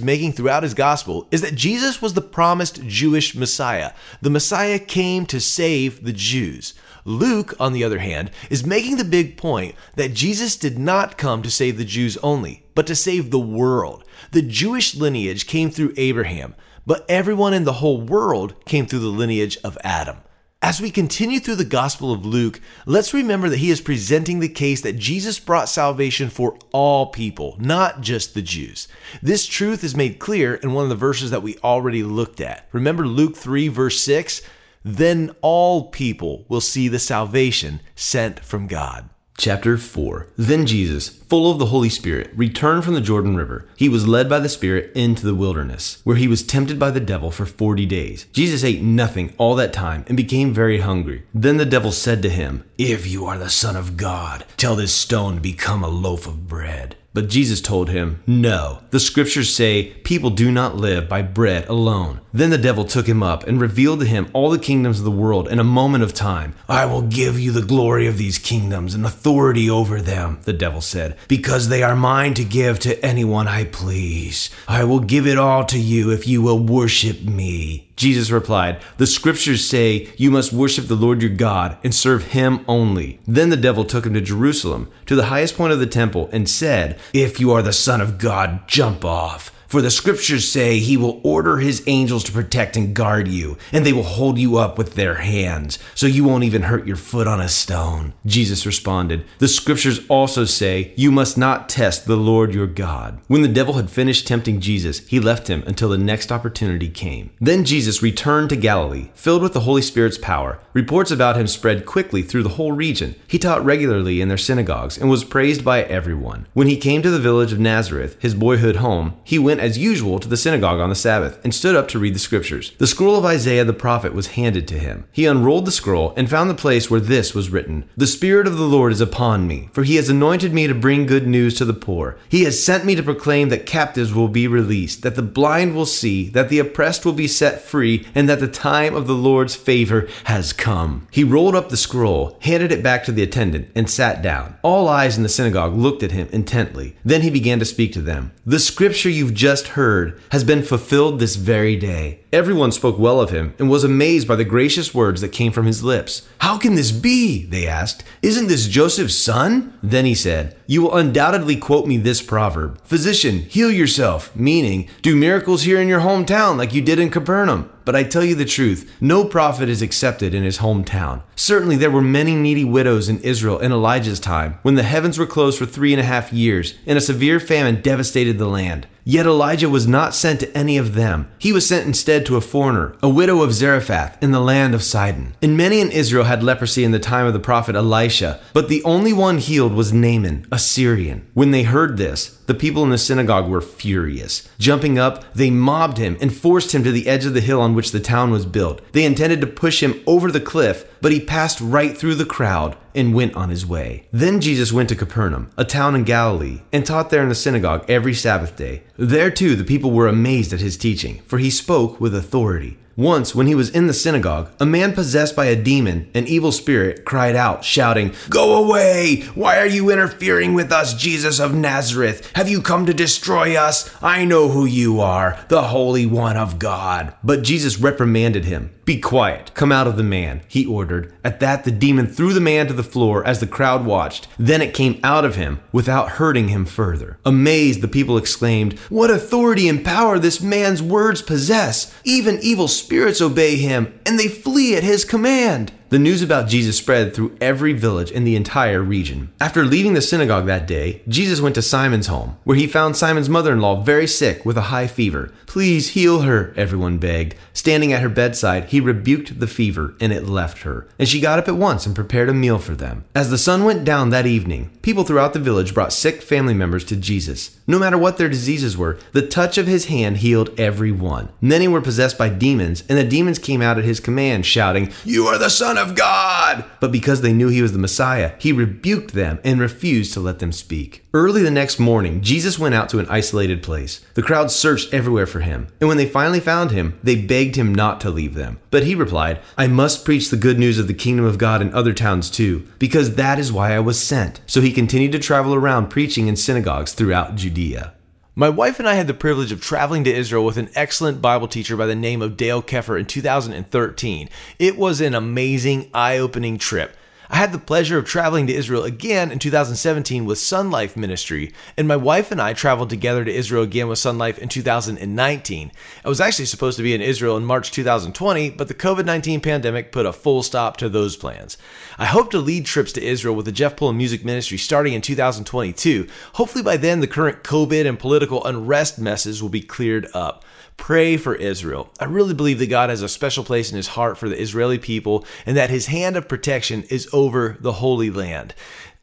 making 0.00 0.32
throughout 0.32 0.62
his 0.62 0.72
gospel 0.72 1.26
is 1.32 1.40
that 1.40 1.56
Jesus 1.56 2.00
was 2.00 2.14
the 2.14 2.20
promised 2.20 2.80
Jewish 2.86 3.34
Messiah. 3.34 3.94
The 4.22 4.30
Messiah 4.30 4.78
came 4.78 5.26
to 5.26 5.40
save 5.40 6.04
the 6.04 6.12
Jews. 6.12 6.72
Luke, 7.04 7.52
on 7.58 7.72
the 7.72 7.82
other 7.82 7.98
hand, 7.98 8.30
is 8.48 8.64
making 8.64 8.96
the 8.96 9.04
big 9.04 9.36
point 9.36 9.74
that 9.96 10.14
Jesus 10.14 10.56
did 10.56 10.78
not 10.78 11.18
come 11.18 11.42
to 11.42 11.50
save 11.50 11.78
the 11.78 11.84
Jews 11.84 12.16
only, 12.18 12.64
but 12.76 12.86
to 12.86 12.94
save 12.94 13.32
the 13.32 13.40
world. 13.40 14.04
The 14.30 14.42
Jewish 14.42 14.94
lineage 14.94 15.48
came 15.48 15.68
through 15.68 15.94
Abraham, 15.96 16.54
but 16.86 17.04
everyone 17.08 17.54
in 17.54 17.64
the 17.64 17.72
whole 17.72 18.00
world 18.00 18.54
came 18.66 18.86
through 18.86 19.00
the 19.00 19.08
lineage 19.08 19.58
of 19.64 19.76
Adam. 19.82 20.18
As 20.60 20.80
we 20.80 20.90
continue 20.90 21.38
through 21.38 21.54
the 21.54 21.64
Gospel 21.64 22.10
of 22.10 22.26
Luke, 22.26 22.60
let's 22.84 23.14
remember 23.14 23.48
that 23.48 23.60
he 23.60 23.70
is 23.70 23.80
presenting 23.80 24.40
the 24.40 24.48
case 24.48 24.80
that 24.80 24.98
Jesus 24.98 25.38
brought 25.38 25.68
salvation 25.68 26.28
for 26.30 26.58
all 26.72 27.06
people, 27.06 27.56
not 27.60 28.00
just 28.00 28.34
the 28.34 28.42
Jews. 28.42 28.88
This 29.22 29.46
truth 29.46 29.84
is 29.84 29.94
made 29.94 30.18
clear 30.18 30.56
in 30.56 30.72
one 30.72 30.82
of 30.82 30.90
the 30.90 30.96
verses 30.96 31.30
that 31.30 31.44
we 31.44 31.56
already 31.58 32.02
looked 32.02 32.40
at. 32.40 32.68
Remember 32.72 33.06
Luke 33.06 33.36
3, 33.36 33.68
verse 33.68 34.00
6? 34.00 34.42
Then 34.84 35.30
all 35.42 35.90
people 35.90 36.44
will 36.48 36.60
see 36.60 36.88
the 36.88 36.98
salvation 36.98 37.80
sent 37.94 38.40
from 38.40 38.66
God. 38.66 39.08
Chapter 39.40 39.78
4 39.78 40.26
Then 40.36 40.66
Jesus, 40.66 41.08
full 41.10 41.48
of 41.48 41.60
the 41.60 41.66
Holy 41.66 41.88
Spirit, 41.88 42.32
returned 42.34 42.84
from 42.84 42.94
the 42.94 43.00
Jordan 43.00 43.36
River. 43.36 43.66
He 43.76 43.88
was 43.88 44.08
led 44.08 44.28
by 44.28 44.40
the 44.40 44.48
Spirit 44.48 44.90
into 44.96 45.24
the 45.24 45.34
wilderness, 45.34 46.00
where 46.02 46.16
he 46.16 46.26
was 46.26 46.42
tempted 46.42 46.76
by 46.76 46.90
the 46.90 46.98
devil 46.98 47.30
for 47.30 47.46
forty 47.46 47.86
days. 47.86 48.26
Jesus 48.32 48.64
ate 48.64 48.82
nothing 48.82 49.32
all 49.38 49.54
that 49.54 49.72
time 49.72 50.04
and 50.08 50.16
became 50.16 50.52
very 50.52 50.80
hungry. 50.80 51.22
Then 51.32 51.56
the 51.56 51.64
devil 51.64 51.92
said 51.92 52.20
to 52.22 52.28
him, 52.28 52.64
If 52.78 53.06
you 53.06 53.26
are 53.26 53.38
the 53.38 53.48
Son 53.48 53.76
of 53.76 53.96
God, 53.96 54.44
tell 54.56 54.74
this 54.74 54.92
stone 54.92 55.36
to 55.36 55.40
become 55.40 55.84
a 55.84 55.88
loaf 55.88 56.26
of 56.26 56.48
bread. 56.48 56.96
But 57.14 57.28
Jesus 57.28 57.60
told 57.60 57.88
him, 57.88 58.22
No, 58.26 58.82
the 58.90 59.00
scriptures 59.00 59.54
say 59.54 59.94
people 60.04 60.30
do 60.30 60.52
not 60.52 60.76
live 60.76 61.08
by 61.08 61.22
bread 61.22 61.66
alone. 61.68 62.20
Then 62.32 62.50
the 62.50 62.58
devil 62.58 62.84
took 62.84 63.06
him 63.06 63.22
up 63.22 63.46
and 63.46 63.60
revealed 63.60 64.00
to 64.00 64.06
him 64.06 64.28
all 64.32 64.50
the 64.50 64.58
kingdoms 64.58 64.98
of 64.98 65.04
the 65.04 65.10
world 65.10 65.48
in 65.48 65.58
a 65.58 65.64
moment 65.64 66.04
of 66.04 66.12
time. 66.12 66.54
I 66.68 66.84
will 66.84 67.02
give 67.02 67.40
you 67.40 67.50
the 67.50 67.62
glory 67.62 68.06
of 68.06 68.18
these 68.18 68.38
kingdoms 68.38 68.94
and 68.94 69.06
authority 69.06 69.68
over 69.70 70.00
them, 70.00 70.40
the 70.44 70.52
devil 70.52 70.80
said, 70.80 71.16
because 71.28 71.68
they 71.68 71.82
are 71.82 71.96
mine 71.96 72.34
to 72.34 72.44
give 72.44 72.78
to 72.80 73.04
anyone 73.04 73.48
I 73.48 73.64
please. 73.64 74.50
I 74.68 74.84
will 74.84 75.00
give 75.00 75.26
it 75.26 75.38
all 75.38 75.64
to 75.64 75.78
you 75.78 76.10
if 76.10 76.28
you 76.28 76.42
will 76.42 76.58
worship 76.58 77.22
me. 77.22 77.87
Jesus 77.98 78.30
replied, 78.30 78.80
The 78.96 79.06
scriptures 79.06 79.68
say 79.68 80.08
you 80.16 80.30
must 80.30 80.52
worship 80.52 80.86
the 80.86 80.94
Lord 80.94 81.20
your 81.20 81.32
God 81.32 81.76
and 81.82 81.94
serve 81.94 82.28
him 82.28 82.64
only. 82.68 83.18
Then 83.26 83.50
the 83.50 83.56
devil 83.56 83.84
took 83.84 84.06
him 84.06 84.14
to 84.14 84.20
Jerusalem, 84.20 84.88
to 85.06 85.16
the 85.16 85.26
highest 85.26 85.56
point 85.56 85.72
of 85.72 85.80
the 85.80 85.86
temple, 85.86 86.30
and 86.32 86.48
said, 86.48 86.98
If 87.12 87.40
you 87.40 87.50
are 87.50 87.60
the 87.60 87.72
Son 87.72 88.00
of 88.00 88.18
God, 88.18 88.66
jump 88.68 89.04
off. 89.04 89.52
For 89.68 89.82
the 89.82 89.90
scriptures 89.90 90.50
say 90.50 90.78
he 90.78 90.96
will 90.96 91.20
order 91.22 91.58
his 91.58 91.82
angels 91.86 92.24
to 92.24 92.32
protect 92.32 92.74
and 92.74 92.94
guard 92.94 93.28
you, 93.28 93.58
and 93.70 93.84
they 93.84 93.92
will 93.92 94.02
hold 94.02 94.38
you 94.38 94.56
up 94.56 94.78
with 94.78 94.94
their 94.94 95.16
hands, 95.16 95.78
so 95.94 96.06
you 96.06 96.24
won't 96.24 96.44
even 96.44 96.62
hurt 96.62 96.86
your 96.86 96.96
foot 96.96 97.26
on 97.26 97.38
a 97.38 97.50
stone. 97.50 98.14
Jesus 98.24 98.64
responded, 98.64 99.26
The 99.40 99.46
scriptures 99.46 100.00
also 100.08 100.46
say 100.46 100.94
you 100.96 101.12
must 101.12 101.36
not 101.36 101.68
test 101.68 102.06
the 102.06 102.16
Lord 102.16 102.54
your 102.54 102.66
God. 102.66 103.20
When 103.26 103.42
the 103.42 103.48
devil 103.48 103.74
had 103.74 103.90
finished 103.90 104.26
tempting 104.26 104.60
Jesus, 104.60 105.06
he 105.06 105.20
left 105.20 105.48
him 105.48 105.62
until 105.66 105.90
the 105.90 105.98
next 105.98 106.32
opportunity 106.32 106.88
came. 106.88 107.28
Then 107.38 107.66
Jesus 107.66 108.02
returned 108.02 108.48
to 108.48 108.56
Galilee, 108.56 109.10
filled 109.12 109.42
with 109.42 109.52
the 109.52 109.60
Holy 109.60 109.82
Spirit's 109.82 110.16
power. 110.16 110.60
Reports 110.72 111.10
about 111.10 111.36
him 111.36 111.46
spread 111.46 111.84
quickly 111.84 112.22
through 112.22 112.44
the 112.44 112.50
whole 112.50 112.72
region. 112.72 113.16
He 113.26 113.38
taught 113.38 113.62
regularly 113.62 114.22
in 114.22 114.28
their 114.28 114.38
synagogues 114.38 114.96
and 114.96 115.10
was 115.10 115.24
praised 115.24 115.62
by 115.62 115.82
everyone. 115.82 116.46
When 116.54 116.68
he 116.68 116.78
came 116.78 117.02
to 117.02 117.10
the 117.10 117.18
village 117.18 117.52
of 117.52 117.60
Nazareth, 117.60 118.16
his 118.18 118.34
boyhood 118.34 118.76
home, 118.76 119.14
he 119.24 119.38
went 119.38 119.57
went 119.58 119.70
as 119.70 119.76
usual 119.76 120.20
to 120.20 120.28
the 120.28 120.36
synagogue 120.36 120.78
on 120.78 120.88
the 120.88 120.94
Sabbath 120.94 121.40
and 121.42 121.52
stood 121.52 121.74
up 121.74 121.88
to 121.88 121.98
read 121.98 122.14
the 122.14 122.20
scriptures. 122.20 122.72
The 122.78 122.86
scroll 122.86 123.16
of 123.16 123.24
Isaiah 123.24 123.64
the 123.64 123.72
prophet 123.72 124.14
was 124.14 124.38
handed 124.38 124.68
to 124.68 124.78
him. 124.78 125.04
He 125.10 125.26
unrolled 125.26 125.64
the 125.64 125.72
scroll 125.72 126.14
and 126.16 126.30
found 126.30 126.48
the 126.48 126.54
place 126.54 126.88
where 126.88 127.00
this 127.00 127.34
was 127.34 127.50
written 127.50 127.88
The 127.96 128.06
Spirit 128.06 128.46
of 128.46 128.56
the 128.56 128.66
Lord 128.66 128.92
is 128.92 129.00
upon 129.00 129.48
me, 129.48 129.68
for 129.72 129.82
he 129.82 129.96
has 129.96 130.08
anointed 130.08 130.52
me 130.52 130.68
to 130.68 130.74
bring 130.74 131.06
good 131.06 131.26
news 131.26 131.54
to 131.54 131.64
the 131.64 131.74
poor. 131.74 132.16
He 132.28 132.44
has 132.44 132.64
sent 132.64 132.84
me 132.84 132.94
to 132.94 133.02
proclaim 133.02 133.48
that 133.48 133.66
captives 133.66 134.14
will 134.14 134.28
be 134.28 134.46
released, 134.46 135.02
that 135.02 135.16
the 135.16 135.22
blind 135.22 135.74
will 135.74 135.86
see, 135.86 136.28
that 136.30 136.50
the 136.50 136.60
oppressed 136.60 137.04
will 137.04 137.12
be 137.12 137.26
set 137.26 137.60
free, 137.60 138.06
and 138.14 138.28
that 138.28 138.38
the 138.38 138.48
time 138.48 138.94
of 138.94 139.08
the 139.08 139.14
Lord's 139.14 139.56
favor 139.56 140.08
has 140.24 140.52
come. 140.52 141.08
He 141.10 141.24
rolled 141.24 141.56
up 141.56 141.68
the 141.68 141.76
scroll, 141.76 142.38
handed 142.42 142.70
it 142.70 142.82
back 142.82 143.02
to 143.04 143.12
the 143.12 143.24
attendant, 143.24 143.70
and 143.74 143.90
sat 143.90 144.22
down. 144.22 144.56
All 144.62 144.86
eyes 144.86 145.16
in 145.16 145.24
the 145.24 145.28
synagogue 145.28 145.74
looked 145.74 146.04
at 146.04 146.12
him 146.12 146.28
intently. 146.30 146.96
Then 147.04 147.22
he 147.22 147.30
began 147.30 147.58
to 147.58 147.64
speak 147.64 147.92
to 147.94 148.00
them. 148.00 148.30
The 148.46 148.60
scripture 148.60 149.10
you've 149.10 149.34
just 149.34 149.47
just 149.48 149.68
heard 149.68 150.20
has 150.30 150.44
been 150.44 150.62
fulfilled 150.62 151.18
this 151.18 151.36
very 151.36 151.74
day. 151.74 152.20
Everyone 152.30 152.72
spoke 152.72 152.98
well 152.98 153.22
of 153.22 153.30
him 153.30 153.54
and 153.58 153.70
was 153.70 153.84
amazed 153.84 154.28
by 154.28 154.36
the 154.36 154.44
gracious 154.44 154.92
words 154.92 155.22
that 155.22 155.32
came 155.32 155.50
from 155.50 155.64
his 155.64 155.82
lips. 155.82 156.28
How 156.40 156.58
can 156.58 156.74
this 156.74 156.92
be? 156.92 157.46
They 157.46 157.66
asked. 157.66 158.04
Isn't 158.20 158.48
this 158.48 158.68
Joseph's 158.68 159.16
son? 159.16 159.72
Then 159.82 160.04
he 160.04 160.14
said, 160.14 160.54
You 160.66 160.82
will 160.82 160.94
undoubtedly 160.94 161.56
quote 161.56 161.86
me 161.86 161.96
this 161.96 162.20
proverb 162.20 162.84
Physician, 162.84 163.38
heal 163.38 163.70
yourself, 163.70 164.36
meaning, 164.36 164.90
do 165.00 165.16
miracles 165.16 165.62
here 165.62 165.80
in 165.80 165.88
your 165.88 166.00
hometown 166.00 166.58
like 166.58 166.74
you 166.74 166.82
did 166.82 166.98
in 166.98 167.08
Capernaum. 167.08 167.70
But 167.88 167.96
I 167.96 168.02
tell 168.02 168.22
you 168.22 168.34
the 168.34 168.44
truth, 168.44 168.94
no 169.00 169.24
prophet 169.24 169.70
is 169.70 169.80
accepted 169.80 170.34
in 170.34 170.42
his 170.42 170.58
hometown. 170.58 171.22
Certainly 171.36 171.76
there 171.76 171.90
were 171.90 172.02
many 172.02 172.34
needy 172.34 172.62
widows 172.62 173.08
in 173.08 173.18
Israel 173.20 173.58
in 173.58 173.72
Elijah's 173.72 174.20
time, 174.20 174.58
when 174.60 174.74
the 174.74 174.82
heavens 174.82 175.18
were 175.18 175.24
closed 175.24 175.58
for 175.58 175.64
three 175.64 175.94
and 175.94 176.00
a 176.00 176.04
half 176.04 176.30
years, 176.30 176.74
and 176.86 176.98
a 176.98 177.00
severe 177.00 177.40
famine 177.40 177.80
devastated 177.80 178.36
the 178.36 178.46
land. 178.46 178.86
Yet 179.04 179.24
Elijah 179.24 179.70
was 179.70 179.88
not 179.88 180.14
sent 180.14 180.40
to 180.40 180.54
any 180.54 180.76
of 180.76 180.92
them. 180.92 181.30
He 181.38 181.50
was 181.50 181.66
sent 181.66 181.86
instead 181.86 182.17
to 182.26 182.36
a 182.36 182.40
foreigner, 182.40 182.94
a 183.02 183.08
widow 183.08 183.42
of 183.42 183.52
Zarephath, 183.52 184.22
in 184.22 184.30
the 184.30 184.40
land 184.40 184.74
of 184.74 184.82
Sidon. 184.82 185.34
And 185.42 185.56
many 185.56 185.80
in 185.80 185.90
Israel 185.90 186.24
had 186.24 186.42
leprosy 186.42 186.84
in 186.84 186.90
the 186.90 186.98
time 186.98 187.26
of 187.26 187.32
the 187.32 187.40
prophet 187.40 187.76
Elisha, 187.76 188.40
but 188.52 188.68
the 188.68 188.82
only 188.84 189.12
one 189.12 189.38
healed 189.38 189.74
was 189.74 189.92
Naaman, 189.92 190.46
a 190.50 190.58
Syrian. 190.58 191.26
When 191.34 191.50
they 191.50 191.62
heard 191.62 191.96
this, 191.96 192.38
the 192.46 192.54
people 192.54 192.82
in 192.82 192.90
the 192.90 192.98
synagogue 192.98 193.48
were 193.48 193.60
furious. 193.60 194.48
Jumping 194.58 194.98
up, 194.98 195.24
they 195.34 195.50
mobbed 195.50 195.98
him 195.98 196.16
and 196.20 196.34
forced 196.34 196.74
him 196.74 196.82
to 196.84 196.92
the 196.92 197.06
edge 197.06 197.26
of 197.26 197.34
the 197.34 197.40
hill 197.40 197.60
on 197.60 197.74
which 197.74 197.92
the 197.92 198.00
town 198.00 198.30
was 198.30 198.46
built. 198.46 198.80
They 198.92 199.04
intended 199.04 199.40
to 199.42 199.46
push 199.46 199.82
him 199.82 200.00
over 200.06 200.32
the 200.32 200.40
cliff, 200.40 200.84
but 201.00 201.12
he 201.12 201.20
passed 201.20 201.60
right 201.60 201.96
through 201.96 202.14
the 202.14 202.24
crowd 202.24 202.76
and 202.98 203.14
went 203.14 203.34
on 203.34 203.48
his 203.48 203.64
way. 203.64 204.06
Then 204.12 204.40
Jesus 204.40 204.72
went 204.72 204.88
to 204.90 204.96
Capernaum, 204.96 205.50
a 205.56 205.64
town 205.64 205.94
in 205.94 206.04
Galilee, 206.04 206.62
and 206.72 206.84
taught 206.84 207.10
there 207.10 207.22
in 207.22 207.28
the 207.28 207.34
synagogue 207.34 207.84
every 207.88 208.14
Sabbath 208.14 208.56
day. 208.56 208.82
There 208.96 209.30
too 209.30 209.56
the 209.56 209.64
people 209.64 209.92
were 209.92 210.08
amazed 210.08 210.52
at 210.52 210.60
his 210.60 210.76
teaching, 210.76 211.22
for 211.26 211.38
he 211.38 211.50
spoke 211.50 212.00
with 212.00 212.14
authority. 212.14 212.76
Once, 212.98 213.32
when 213.32 213.46
he 213.46 213.54
was 213.54 213.70
in 213.70 213.86
the 213.86 213.94
synagogue, 213.94 214.50
a 214.58 214.66
man 214.66 214.92
possessed 214.92 215.36
by 215.36 215.44
a 215.44 215.54
demon, 215.54 216.10
an 216.14 216.26
evil 216.26 216.50
spirit, 216.50 217.04
cried 217.04 217.36
out, 217.36 217.64
shouting, 217.64 218.12
Go 218.28 218.56
away! 218.64 219.20
Why 219.36 219.58
are 219.58 219.68
you 219.68 219.88
interfering 219.88 220.52
with 220.52 220.72
us, 220.72 220.94
Jesus 220.94 221.38
of 221.38 221.54
Nazareth? 221.54 222.28
Have 222.34 222.48
you 222.48 222.60
come 222.60 222.86
to 222.86 222.92
destroy 222.92 223.54
us? 223.54 223.88
I 224.02 224.24
know 224.24 224.48
who 224.48 224.64
you 224.64 225.00
are, 225.00 225.38
the 225.46 225.62
Holy 225.62 226.06
One 226.06 226.36
of 226.36 226.58
God. 226.58 227.14
But 227.22 227.42
Jesus 227.42 227.78
reprimanded 227.78 228.46
him. 228.46 228.74
Be 228.88 228.98
quiet. 228.98 229.50
Come 229.52 229.70
out 229.70 229.86
of 229.86 229.98
the 229.98 230.02
man, 230.02 230.40
he 230.48 230.64
ordered. 230.64 231.12
At 231.22 231.40
that, 231.40 231.64
the 231.64 231.70
demon 231.70 232.06
threw 232.06 232.32
the 232.32 232.40
man 232.40 232.68
to 232.68 232.72
the 232.72 232.82
floor 232.82 233.22
as 233.26 233.38
the 233.38 233.46
crowd 233.46 233.84
watched. 233.84 234.28
Then 234.38 234.62
it 234.62 234.72
came 234.72 234.98
out 235.04 235.26
of 235.26 235.36
him 235.36 235.60
without 235.72 236.12
hurting 236.12 236.48
him 236.48 236.64
further. 236.64 237.18
Amazed, 237.22 237.82
the 237.82 237.86
people 237.86 238.16
exclaimed, 238.16 238.78
What 238.88 239.10
authority 239.10 239.68
and 239.68 239.84
power 239.84 240.18
this 240.18 240.40
man's 240.40 240.80
words 240.80 241.20
possess! 241.20 241.94
Even 242.02 242.38
evil 242.40 242.66
spirits 242.66 243.20
obey 243.20 243.56
him, 243.56 243.92
and 244.06 244.18
they 244.18 244.26
flee 244.26 244.74
at 244.74 244.82
his 244.82 245.04
command. 245.04 245.70
The 245.90 245.98
news 245.98 246.20
about 246.20 246.48
Jesus 246.48 246.76
spread 246.76 247.14
through 247.14 247.34
every 247.40 247.72
village 247.72 248.10
in 248.10 248.24
the 248.24 248.36
entire 248.36 248.82
region. 248.82 249.32
After 249.40 249.64
leaving 249.64 249.94
the 249.94 250.02
synagogue 250.02 250.44
that 250.44 250.66
day, 250.66 251.00
Jesus 251.08 251.40
went 251.40 251.54
to 251.54 251.62
Simon's 251.62 252.08
home, 252.08 252.36
where 252.44 252.58
he 252.58 252.66
found 252.66 252.94
Simon's 252.94 253.30
mother 253.30 253.54
in 253.54 253.62
law 253.62 253.80
very 253.80 254.06
sick 254.06 254.44
with 254.44 254.58
a 254.58 254.68
high 254.68 254.86
fever. 254.86 255.32
Please 255.46 255.90
heal 255.90 256.20
her, 256.20 256.52
everyone 256.58 256.98
begged. 256.98 257.36
Standing 257.54 257.90
at 257.94 258.02
her 258.02 258.10
bedside, 258.10 258.66
he 258.66 258.80
rebuked 258.80 259.40
the 259.40 259.46
fever, 259.46 259.94
and 259.98 260.12
it 260.12 260.26
left 260.26 260.58
her. 260.58 260.86
And 260.98 261.08
she 261.08 261.22
got 261.22 261.38
up 261.38 261.48
at 261.48 261.56
once 261.56 261.86
and 261.86 261.94
prepared 261.94 262.28
a 262.28 262.34
meal 262.34 262.58
for 262.58 262.74
them. 262.74 263.06
As 263.14 263.30
the 263.30 263.38
sun 263.38 263.64
went 263.64 263.86
down 263.86 264.10
that 264.10 264.26
evening, 264.26 264.68
people 264.82 265.04
throughout 265.04 265.32
the 265.32 265.38
village 265.38 265.72
brought 265.72 265.94
sick 265.94 266.20
family 266.20 266.52
members 266.52 266.84
to 266.84 266.96
Jesus. 266.96 267.58
No 267.66 267.78
matter 267.78 267.96
what 267.96 268.18
their 268.18 268.28
diseases 268.28 268.76
were, 268.76 268.98
the 269.12 269.26
touch 269.26 269.56
of 269.56 269.66
his 269.66 269.86
hand 269.86 270.18
healed 270.18 270.50
every 270.60 270.92
one. 270.92 271.30
Many 271.40 271.66
were 271.66 271.80
possessed 271.80 272.18
by 272.18 272.28
demons, 272.28 272.84
and 272.90 272.98
the 272.98 273.04
demons 273.04 273.38
came 273.38 273.62
out 273.62 273.78
at 273.78 273.84
his 273.84 274.00
command, 274.00 274.44
shouting, 274.44 274.92
You 275.06 275.26
are 275.26 275.38
the 275.38 275.48
Son 275.48 275.77
of 275.78 275.94
God! 275.94 276.64
But 276.80 276.92
because 276.92 277.22
they 277.22 277.32
knew 277.32 277.48
he 277.48 277.62
was 277.62 277.72
the 277.72 277.78
Messiah, 277.78 278.34
he 278.38 278.52
rebuked 278.52 279.14
them 279.14 279.38
and 279.44 279.60
refused 279.60 280.12
to 280.14 280.20
let 280.20 280.38
them 280.38 280.52
speak. 280.52 281.04
Early 281.14 281.42
the 281.42 281.50
next 281.50 281.78
morning, 281.78 282.20
Jesus 282.20 282.58
went 282.58 282.74
out 282.74 282.88
to 282.90 282.98
an 282.98 283.06
isolated 283.08 283.62
place. 283.62 284.04
The 284.14 284.22
crowd 284.22 284.50
searched 284.50 284.92
everywhere 284.92 285.26
for 285.26 285.40
him, 285.40 285.68
and 285.80 285.88
when 285.88 285.96
they 285.96 286.08
finally 286.08 286.40
found 286.40 286.70
him, 286.70 286.98
they 287.02 287.16
begged 287.16 287.56
him 287.56 287.74
not 287.74 288.00
to 288.02 288.10
leave 288.10 288.34
them. 288.34 288.58
But 288.70 288.84
he 288.84 288.94
replied, 288.94 289.40
I 289.56 289.66
must 289.66 290.04
preach 290.04 290.30
the 290.30 290.36
good 290.36 290.58
news 290.58 290.78
of 290.78 290.88
the 290.88 290.94
kingdom 290.94 291.24
of 291.24 291.38
God 291.38 291.62
in 291.62 291.72
other 291.72 291.94
towns 291.94 292.30
too, 292.30 292.66
because 292.78 293.14
that 293.14 293.38
is 293.38 293.52
why 293.52 293.74
I 293.74 293.80
was 293.80 293.98
sent. 293.98 294.40
So 294.46 294.60
he 294.60 294.72
continued 294.72 295.12
to 295.12 295.18
travel 295.18 295.54
around 295.54 295.88
preaching 295.88 296.28
in 296.28 296.36
synagogues 296.36 296.92
throughout 296.92 297.36
Judea. 297.36 297.94
My 298.38 298.48
wife 298.48 298.78
and 298.78 298.88
I 298.88 298.94
had 298.94 299.08
the 299.08 299.14
privilege 299.14 299.50
of 299.50 299.60
traveling 299.60 300.04
to 300.04 300.14
Israel 300.14 300.44
with 300.44 300.58
an 300.58 300.70
excellent 300.76 301.20
Bible 301.20 301.48
teacher 301.48 301.76
by 301.76 301.86
the 301.86 301.96
name 301.96 302.22
of 302.22 302.36
Dale 302.36 302.62
Keffer 302.62 302.96
in 302.96 303.04
2013. 303.04 304.28
It 304.60 304.78
was 304.78 305.00
an 305.00 305.16
amazing, 305.16 305.90
eye 305.92 306.18
opening 306.18 306.56
trip. 306.56 306.96
I 307.30 307.36
had 307.36 307.52
the 307.52 307.58
pleasure 307.58 307.98
of 307.98 308.06
traveling 308.06 308.46
to 308.46 308.54
Israel 308.54 308.84
again 308.84 309.30
in 309.30 309.38
2017 309.38 310.24
with 310.24 310.38
Sun 310.38 310.70
Life 310.70 310.96
Ministry, 310.96 311.52
and 311.76 311.86
my 311.86 311.96
wife 311.96 312.30
and 312.30 312.40
I 312.40 312.54
traveled 312.54 312.88
together 312.88 313.22
to 313.22 313.30
Israel 313.30 313.62
again 313.62 313.88
with 313.88 313.98
Sun 313.98 314.16
Life 314.16 314.38
in 314.38 314.48
2019. 314.48 315.72
I 316.04 316.08
was 316.08 316.22
actually 316.22 316.46
supposed 316.46 316.78
to 316.78 316.82
be 316.82 316.94
in 316.94 317.02
Israel 317.02 317.36
in 317.36 317.44
March 317.44 317.70
2020, 317.70 318.50
but 318.50 318.68
the 318.68 318.74
COVID 318.74 319.04
19 319.04 319.42
pandemic 319.42 319.92
put 319.92 320.06
a 320.06 320.12
full 320.12 320.42
stop 320.42 320.78
to 320.78 320.88
those 320.88 321.16
plans. 321.16 321.58
I 321.98 322.06
hope 322.06 322.30
to 322.30 322.38
lead 322.38 322.64
trips 322.64 322.92
to 322.92 323.04
Israel 323.04 323.34
with 323.34 323.44
the 323.44 323.52
Jeff 323.52 323.76
Pullen 323.76 323.98
Music 323.98 324.24
Ministry 324.24 324.56
starting 324.56 324.94
in 324.94 325.02
2022. 325.02 326.08
Hopefully, 326.34 326.64
by 326.64 326.78
then, 326.78 327.00
the 327.00 327.06
current 327.06 327.42
COVID 327.44 327.86
and 327.86 327.98
political 327.98 328.42
unrest 328.46 328.98
messes 328.98 329.42
will 329.42 329.50
be 329.50 329.60
cleared 329.60 330.08
up. 330.14 330.46
Pray 330.78 331.18
for 331.18 331.34
Israel. 331.34 331.90
I 332.00 332.06
really 332.06 332.32
believe 332.32 332.58
that 332.60 332.70
God 332.70 332.88
has 332.88 333.02
a 333.02 333.08
special 333.10 333.44
place 333.44 333.70
in 333.70 333.76
his 333.76 333.88
heart 333.88 334.16
for 334.16 334.30
the 334.30 334.40
Israeli 334.40 334.78
people 334.78 335.26
and 335.44 335.54
that 335.54 335.68
his 335.68 335.86
hand 335.86 336.16
of 336.16 336.28
protection 336.28 336.84
is 336.84 337.06
over 337.12 337.58
the 337.60 337.72
Holy 337.72 338.08
Land. 338.08 338.54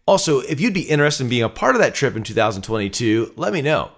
Also, 0.08 0.40
if 0.40 0.60
you'd 0.60 0.74
be 0.74 0.90
interested 0.90 1.26
in 1.26 1.30
being 1.30 1.44
a 1.44 1.50
part 1.50 1.76
of 1.76 1.82
that 1.82 1.94
trip 1.94 2.16
in 2.16 2.24
2022, 2.24 3.34
let 3.36 3.54
me 3.54 3.62
know. 3.62 3.92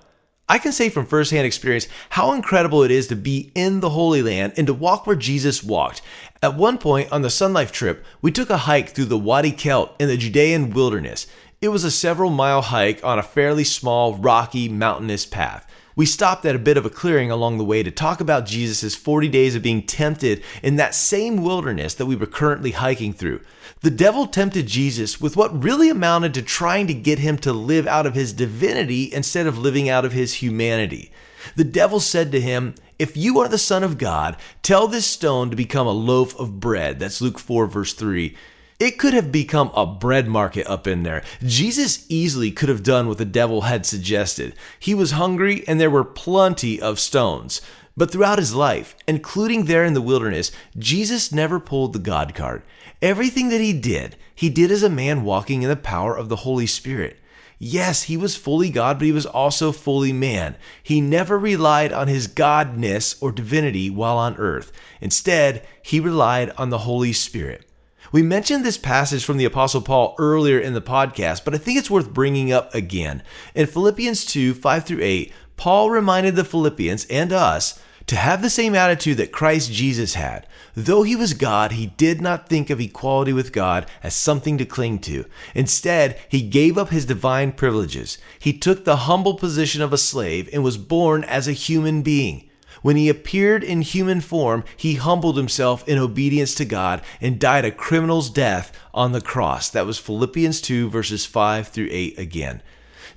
I 0.50 0.58
can 0.58 0.72
say 0.72 0.90
from 0.90 1.06
firsthand 1.06 1.46
experience 1.46 1.88
how 2.10 2.34
incredible 2.34 2.84
it 2.84 2.92
is 2.92 3.08
to 3.08 3.16
be 3.16 3.52
in 3.56 3.80
the 3.80 3.92
Holy 3.92 4.22
Land 4.22 4.54
and 4.58 4.68
to 4.68 4.74
walk 4.74 5.06
where 5.06 5.16
Jesus 5.16 5.64
walked. 5.64 6.02
At 6.42 6.56
one 6.56 6.78
point 6.78 7.12
on 7.12 7.22
the 7.22 7.30
Sun 7.30 7.54
Life 7.54 7.72
trip, 7.72 8.04
we 8.22 8.32
took 8.32 8.50
a 8.50 8.58
hike 8.58 8.90
through 8.90 9.06
the 9.06 9.18
Wadi 9.18 9.52
Kelt 9.52 9.94
in 10.00 10.08
the 10.08 10.18
Judean 10.18 10.72
wilderness. 10.72 11.28
It 11.62 11.70
was 11.70 11.84
a 11.84 11.92
several 11.92 12.30
mile 12.32 12.64
hike 12.64 13.04
on 13.04 13.20
a 13.20 13.24
fairly 13.24 13.64
small, 13.64 14.16
rocky, 14.16 14.68
mountainous 14.68 15.26
path. 15.26 15.66
We 15.98 16.06
stopped 16.06 16.46
at 16.46 16.56
a 16.56 16.60
bit 16.60 16.78
of 16.78 16.86
a 16.86 16.92
clearing 16.92 17.32
along 17.32 17.58
the 17.58 17.66
way 17.66 17.82
to 17.82 17.90
talk 17.90 18.22
about 18.22 18.46
Jesus' 18.46 18.94
40 18.94 19.30
days 19.30 19.56
of 19.56 19.64
being 19.64 19.82
tempted 19.82 20.44
in 20.62 20.76
that 20.76 20.94
same 20.94 21.42
wilderness 21.42 21.96
that 21.96 22.06
we 22.06 22.16
were 22.16 22.28
currently 22.28 22.70
hiking 22.70 23.14
through. 23.14 23.42
The 23.82 23.90
devil 23.90 24.28
tempted 24.28 24.68
Jesus 24.68 25.20
with 25.20 25.36
what 25.36 25.64
really 25.64 25.90
amounted 25.90 26.36
to 26.36 26.44
trying 26.44 26.86
to 26.86 26.94
get 26.94 27.18
him 27.18 27.40
to 27.40 27.52
live 27.52 27.88
out 27.88 28.06
of 28.06 28.14
his 28.14 28.32
divinity 28.32 29.12
instead 29.12 29.48
of 29.48 29.58
living 29.58 29.90
out 29.90 30.06
of 30.06 30.12
his 30.12 30.36
humanity. 30.36 31.12
The 31.56 31.64
devil 31.64 32.00
said 32.00 32.32
to 32.32 32.40
him, 32.40 32.76
If 33.00 33.18
you 33.18 33.40
are 33.40 33.48
the 33.48 33.58
Son 33.58 33.84
of 33.84 33.98
God, 33.98 34.38
tell 34.62 34.88
this 34.88 35.08
stone 35.08 35.50
to 35.50 35.56
become 35.56 35.88
a 35.88 35.92
loaf 35.92 36.40
of 36.40 36.60
bread. 36.60 37.00
That's 37.00 37.22
Luke 37.22 37.40
4, 37.40 37.66
verse 37.66 37.94
3. 37.94 38.38
It 38.80 39.00
could 39.00 39.16
have 39.16 39.32
become 39.32 39.72
a 39.74 39.88
bread 39.88 40.28
market 40.28 40.68
up 40.68 40.86
in 40.86 41.02
there. 41.02 41.24
Jesus 41.42 42.06
easily 42.10 42.52
could 42.52 42.70
have 42.70 42.84
done 42.84 43.08
what 43.08 43.18
the 43.18 43.26
devil 43.26 43.62
had 43.62 43.88
suggested. 43.88 44.54
He 44.80 44.94
was 44.94 45.12
hungry 45.12 45.68
and 45.68 45.80
there 45.80 45.90
were 45.90 46.04
plenty 46.04 46.80
of 46.80 47.00
stones. 47.00 47.60
But 47.96 48.12
throughout 48.12 48.38
his 48.38 48.54
life, 48.54 48.96
including 49.08 49.66
there 49.66 49.84
in 49.84 49.96
the 49.96 50.02
wilderness, 50.02 50.52
Jesus 50.78 51.32
never 51.32 51.60
pulled 51.60 51.94
the 51.94 52.00
God 52.00 52.36
card. 52.36 52.62
Everything 53.02 53.50
that 53.50 53.62
he 53.62 53.74
did, 53.74 54.16
he 54.36 54.52
did 54.52 54.70
as 54.70 54.84
a 54.84 54.90
man 54.90 55.24
walking 55.24 55.64
in 55.64 55.70
the 55.70 55.76
power 55.76 56.16
of 56.16 56.30
the 56.30 56.38
Holy 56.38 56.68
Spirit. 56.68 57.18
Yes, 57.58 58.04
he 58.04 58.16
was 58.16 58.36
fully 58.36 58.70
God, 58.70 59.00
but 59.00 59.06
he 59.06 59.12
was 59.12 59.26
also 59.26 59.72
fully 59.72 60.14
man. 60.14 60.56
He 60.84 61.02
never 61.02 61.40
relied 61.40 61.92
on 61.92 62.08
his 62.08 62.28
godness 62.28 63.18
or 63.20 63.32
divinity 63.32 63.90
while 63.90 64.18
on 64.18 64.38
earth. 64.38 64.72
Instead, 65.02 65.66
he 65.82 66.00
relied 66.00 66.52
on 66.52 66.70
the 66.70 66.80
Holy 66.80 67.14
Spirit. 67.14 67.67
We 68.12 68.22
mentioned 68.22 68.66
this 68.66 68.78
passage 68.78 69.26
from 69.26 69.38
the 69.38 69.46
Apostle 69.46 69.82
Paul 69.82 70.16
earlier 70.18 70.60
in 70.60 70.74
the 70.74 70.82
podcast, 70.82 71.44
but 71.44 71.54
I 71.54 71.58
think 71.58 71.78
it's 71.78 71.92
worth 71.92 72.14
bringing 72.14 72.54
up 72.54 72.74
again. 72.74 73.22
In 73.54 73.68
Philippians 73.68 74.26
2 74.26 74.54
5 74.54 74.86
through 74.86 75.02
8, 75.02 75.34
Paul 75.58 75.90
reminded 75.90 76.36
the 76.36 76.46
Philippians 76.46 77.06
and 77.06 77.34
us 77.34 77.80
to 78.06 78.16
have 78.16 78.42
the 78.42 78.50
same 78.50 78.74
attitude 78.74 79.18
that 79.18 79.34
Christ 79.34 79.74
Jesus 79.74 80.14
had. 80.14 80.48
Though 80.74 81.04
he 81.04 81.16
was 81.16 81.34
God, 81.34 81.74
he 81.74 81.88
did 81.88 82.22
not 82.22 82.48
think 82.48 82.70
of 82.70 82.80
equality 82.80 83.34
with 83.34 83.52
God 83.52 83.86
as 84.02 84.14
something 84.14 84.58
to 84.58 84.66
cling 84.66 85.00
to. 85.00 85.26
Instead, 85.54 86.18
he 86.30 86.42
gave 86.42 86.78
up 86.78 86.90
his 86.90 87.06
divine 87.06 87.52
privileges. 87.52 88.18
He 88.40 88.58
took 88.58 88.86
the 88.86 88.96
humble 88.96 89.34
position 89.34 89.82
of 89.82 89.92
a 89.92 89.98
slave 89.98 90.50
and 90.54 90.64
was 90.64 90.78
born 90.78 91.26
as 91.26 91.50
a 91.50 91.54
human 91.54 92.02
being. 92.02 92.47
When 92.88 92.96
he 92.96 93.10
appeared 93.10 93.66
in 93.66 93.82
human 93.82 94.22
form, 94.22 94.64
he 94.78 94.96
humbled 94.96 95.36
himself 95.36 95.86
in 95.90 95.98
obedience 95.98 96.56
to 96.56 96.64
God 96.64 97.02
and 97.20 97.38
died 97.38 97.66
a 97.66 97.70
criminal's 97.70 98.30
death 98.30 98.72
on 98.94 99.12
the 99.12 99.20
cross. 99.20 99.70
That 99.70 99.86
was 99.86 99.98
Philippians 99.98 100.62
2, 100.62 100.90
verses 100.90 101.26
5 101.26 101.68
through 101.68 101.90
8 101.92 102.18
again. 102.18 102.64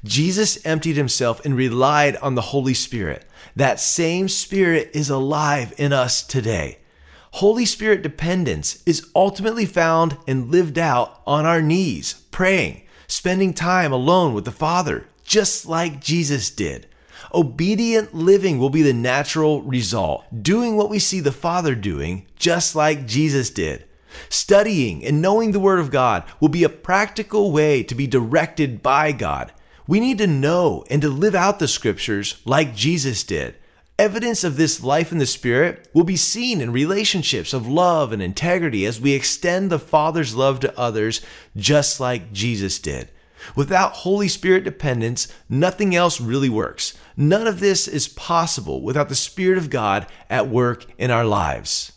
Jesus 0.03 0.59
emptied 0.67 0.97
himself 0.97 1.45
and 1.45 1.55
relied 1.55 2.17
on 2.17 2.35
the 2.35 2.51
Holy 2.51 2.75
Spirit. 2.75 3.25
That 3.55 3.79
same 3.79 4.29
Spirit 4.29 4.91
is 4.93 5.09
alive 5.09 5.73
in 5.79 5.93
us 5.93 6.25
today. 6.25 6.79
Holy 7.35 7.65
Spirit 7.65 8.03
dependence 8.03 8.83
is 8.87 9.09
ultimately 9.15 9.67
found 9.67 10.19
and 10.27 10.51
lived 10.51 10.81
out 10.81 11.23
on 11.29 11.47
our 11.47 11.63
knees, 11.63 12.15
praying, 12.33 12.83
spending 13.07 13.55
time 13.55 13.93
alone 13.93 14.35
with 14.35 14.47
the 14.47 14.51
Father, 14.51 15.07
just 15.23 15.65
like 15.65 16.01
Jesus 16.01 16.51
did. 16.51 16.89
Obedient 17.33 18.15
living 18.15 18.59
will 18.59 18.71
be 18.71 18.83
the 18.83 18.93
natural 18.93 19.63
result, 19.63 20.25
doing 20.43 20.77
what 20.77 20.91
we 20.91 20.99
see 20.99 21.21
the 21.21 21.33
Father 21.33 21.75
doing, 21.75 22.27
just 22.37 22.75
like 22.75 23.07
Jesus 23.07 23.51
did. 23.51 23.85
Studying 24.29 25.05
and 25.05 25.23
knowing 25.23 25.53
the 25.53 25.61
Word 25.61 25.79
of 25.79 25.91
God 25.91 26.25
will 26.41 26.49
be 26.49 26.65
a 26.65 26.69
practical 26.69 27.53
way 27.53 27.83
to 27.83 27.95
be 27.95 28.07
directed 28.07 28.83
by 28.83 29.13
God. 29.13 29.53
We 29.87 30.01
need 30.01 30.19
to 30.19 30.27
know 30.27 30.85
and 30.91 31.03
to 31.03 31.09
live 31.09 31.35
out 31.35 31.59
the 31.59 31.69
Scriptures 31.69 32.41
like 32.45 32.75
Jesus 32.75 33.25
did. 33.25 33.57
Evidence 33.99 34.45
of 34.45 34.57
this 34.57 34.83
life 34.83 35.13
in 35.13 35.19
the 35.19 35.27
Spirit 35.27 35.89
will 35.93 36.05
be 36.05 36.17
seen 36.17 36.61
in 36.61 36.73
relationships 36.73 37.53
of 37.53 37.69
love 37.69 38.13
and 38.13 38.23
integrity 38.23 38.87
as 38.87 39.01
we 39.01 39.13
extend 39.13 39.69
the 39.69 39.79
Father's 39.79 40.35
love 40.35 40.61
to 40.61 40.79
others 40.79 41.21
just 41.55 42.01
like 42.01 42.33
Jesus 42.33 42.79
did. 42.79 43.11
Without 43.55 43.93
Holy 43.93 44.29
Spirit 44.29 44.65
dependence, 44.65 45.29
nothing 45.49 45.95
else 45.95 46.21
really 46.21 46.49
works. 46.49 46.95
None 47.21 47.47
of 47.47 47.61
this 47.61 47.87
is 47.87 48.09
possible 48.09 48.81
without 48.81 49.11
the 49.11 49.15
Spirit 49.15 49.59
of 49.59 49.69
God 49.69 50.07
at 50.31 50.49
work 50.49 50.87
in 50.97 51.11
our 51.11 51.27
lives. 51.27 51.93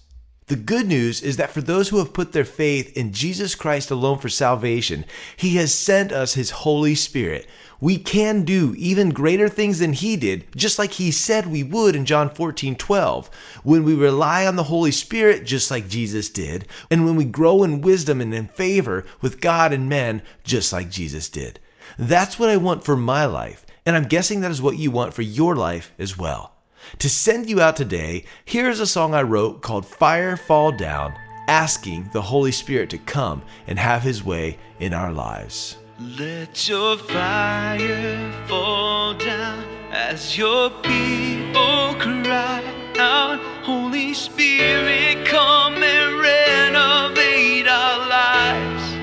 The 0.47 0.57
good 0.57 0.85
news 0.85 1.21
is 1.21 1.37
that 1.37 1.51
for 1.51 1.61
those 1.61 1.87
who 1.87 1.99
have 1.99 2.11
put 2.11 2.33
their 2.33 2.43
faith 2.43 2.91
in 2.97 3.13
Jesus 3.13 3.55
Christ 3.55 3.89
alone 3.89 4.19
for 4.19 4.27
salvation, 4.27 5.05
He 5.37 5.55
has 5.55 5.73
sent 5.73 6.11
us 6.11 6.33
His 6.33 6.51
Holy 6.51 6.93
Spirit. 6.93 7.47
We 7.79 7.99
can 7.99 8.43
do 8.43 8.75
even 8.77 9.11
greater 9.11 9.47
things 9.47 9.79
than 9.79 9.93
He 9.93 10.17
did, 10.17 10.45
just 10.57 10.77
like 10.77 10.91
He 10.91 11.09
said 11.09 11.47
we 11.47 11.63
would 11.63 11.95
in 11.95 12.03
John 12.03 12.29
14 12.29 12.75
12. 12.75 13.29
When 13.63 13.85
we 13.85 13.95
rely 13.95 14.45
on 14.45 14.57
the 14.57 14.63
Holy 14.63 14.91
Spirit, 14.91 15.45
just 15.45 15.71
like 15.71 15.87
Jesus 15.87 16.29
did, 16.29 16.67
and 16.91 17.05
when 17.05 17.15
we 17.15 17.23
grow 17.23 17.63
in 17.63 17.79
wisdom 17.79 18.19
and 18.19 18.33
in 18.33 18.47
favor 18.49 19.05
with 19.21 19.39
God 19.39 19.71
and 19.71 19.87
men, 19.87 20.21
just 20.43 20.73
like 20.73 20.89
Jesus 20.89 21.29
did. 21.29 21.61
That's 21.97 22.37
what 22.37 22.49
I 22.49 22.57
want 22.57 22.83
for 22.83 22.97
my 22.97 23.25
life, 23.25 23.62
and 23.85 23.95
I'm 23.95 24.05
guessing 24.05 24.41
that 24.41 24.51
is 24.51 24.61
what 24.61 24.77
you 24.77 24.91
want 24.91 25.13
for 25.13 25.21
your 25.21 25.55
life 25.55 25.91
as 25.99 26.17
well. 26.17 26.53
To 26.99 27.09
send 27.09 27.49
you 27.49 27.61
out 27.61 27.75
today, 27.75 28.25
here's 28.45 28.79
a 28.79 28.87
song 28.87 29.13
I 29.13 29.23
wrote 29.23 29.61
called 29.61 29.85
Fire 29.85 30.37
Fall 30.37 30.71
Down, 30.71 31.13
asking 31.47 32.09
the 32.13 32.21
Holy 32.21 32.51
Spirit 32.51 32.89
to 32.91 32.97
come 32.97 33.41
and 33.67 33.79
have 33.79 34.03
his 34.03 34.23
way 34.23 34.57
in 34.79 34.93
our 34.93 35.11
lives. 35.11 35.77
Let 35.99 36.67
your 36.67 36.97
fire 36.97 38.31
fall 38.47 39.13
down 39.13 39.63
as 39.91 40.37
your 40.37 40.69
people 40.69 41.95
cry 41.99 42.63
out. 42.97 43.39
Holy 43.63 44.13
Spirit, 44.13 45.25
come 45.25 45.81
and 45.81 46.19
renovate 46.19 47.67
our 47.67 48.09
lives. 48.09 48.93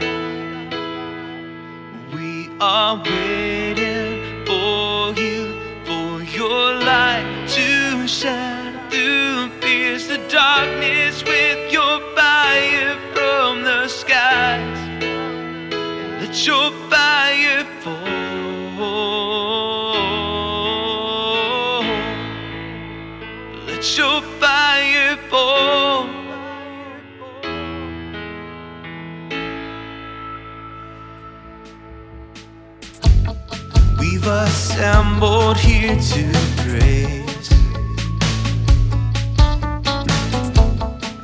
We 2.15 2.51
are 2.61 2.97
waiting 2.97 3.60
light 6.51 7.47
to 7.49 8.09
shine 8.09 8.91
through, 8.91 9.51
pierce 9.61 10.07
the 10.09 10.19
darkness 10.29 11.23
with 11.25 11.73
your 11.73 12.01
fire 12.17 12.99
from 13.15 13.63
the 13.63 13.87
skies. 13.89 14.79
Let 16.21 16.47
your 16.47 16.71
fire 16.91 17.65
fall. 17.83 18.01
Let 23.67 23.97
your 23.97 24.23
fire 24.41 25.17
fall. 25.31 25.70
We've 34.21 34.33
assembled 34.33 35.57
here 35.57 35.97
to 35.97 36.33
praise. 36.59 37.51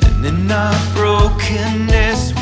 And 0.03 0.25
in 0.25 0.51
our 0.51 0.95
brokenness 0.95 2.33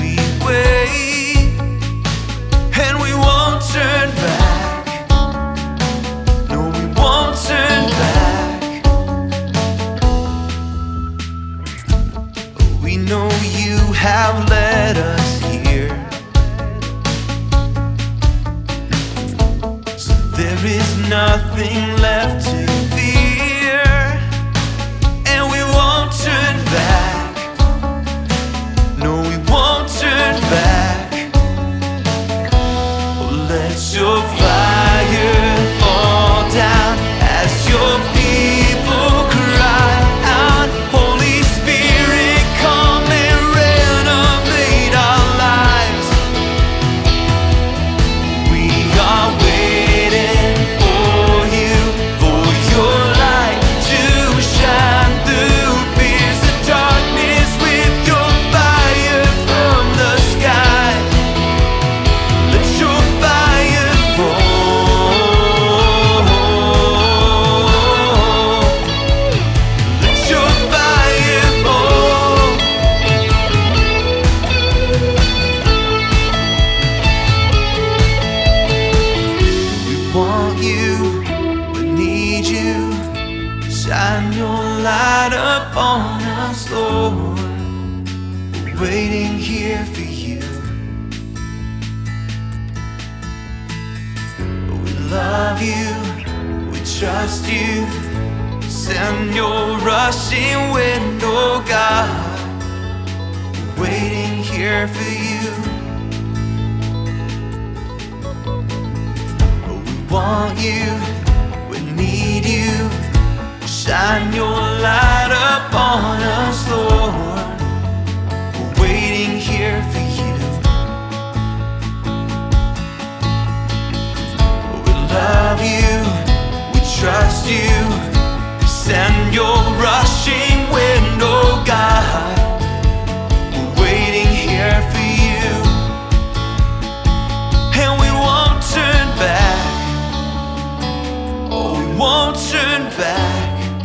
won't 142.04 142.36
turn 142.52 142.82
back. 143.00 143.82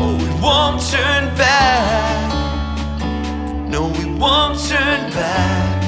Oh, 0.00 0.14
we 0.22 0.30
won't 0.44 0.80
turn 0.94 1.24
back. 1.36 2.30
No, 3.72 3.80
we 3.96 4.04
won't 4.22 4.58
turn 4.70 5.00
back. 5.18 5.82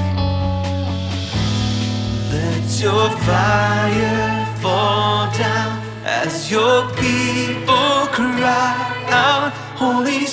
Let 2.32 2.66
your 2.84 3.06
fire 3.26 4.46
fall 4.62 5.22
down 5.44 5.72
as 6.04 6.50
your 6.54 6.78
people 7.02 7.98
cry 8.18 8.76
out, 9.26 9.52
Holy. 9.82 10.25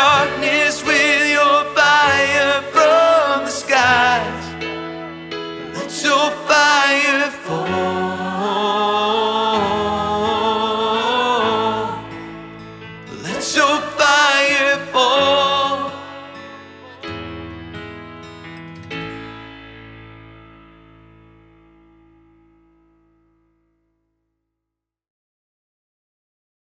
shot 0.00 0.39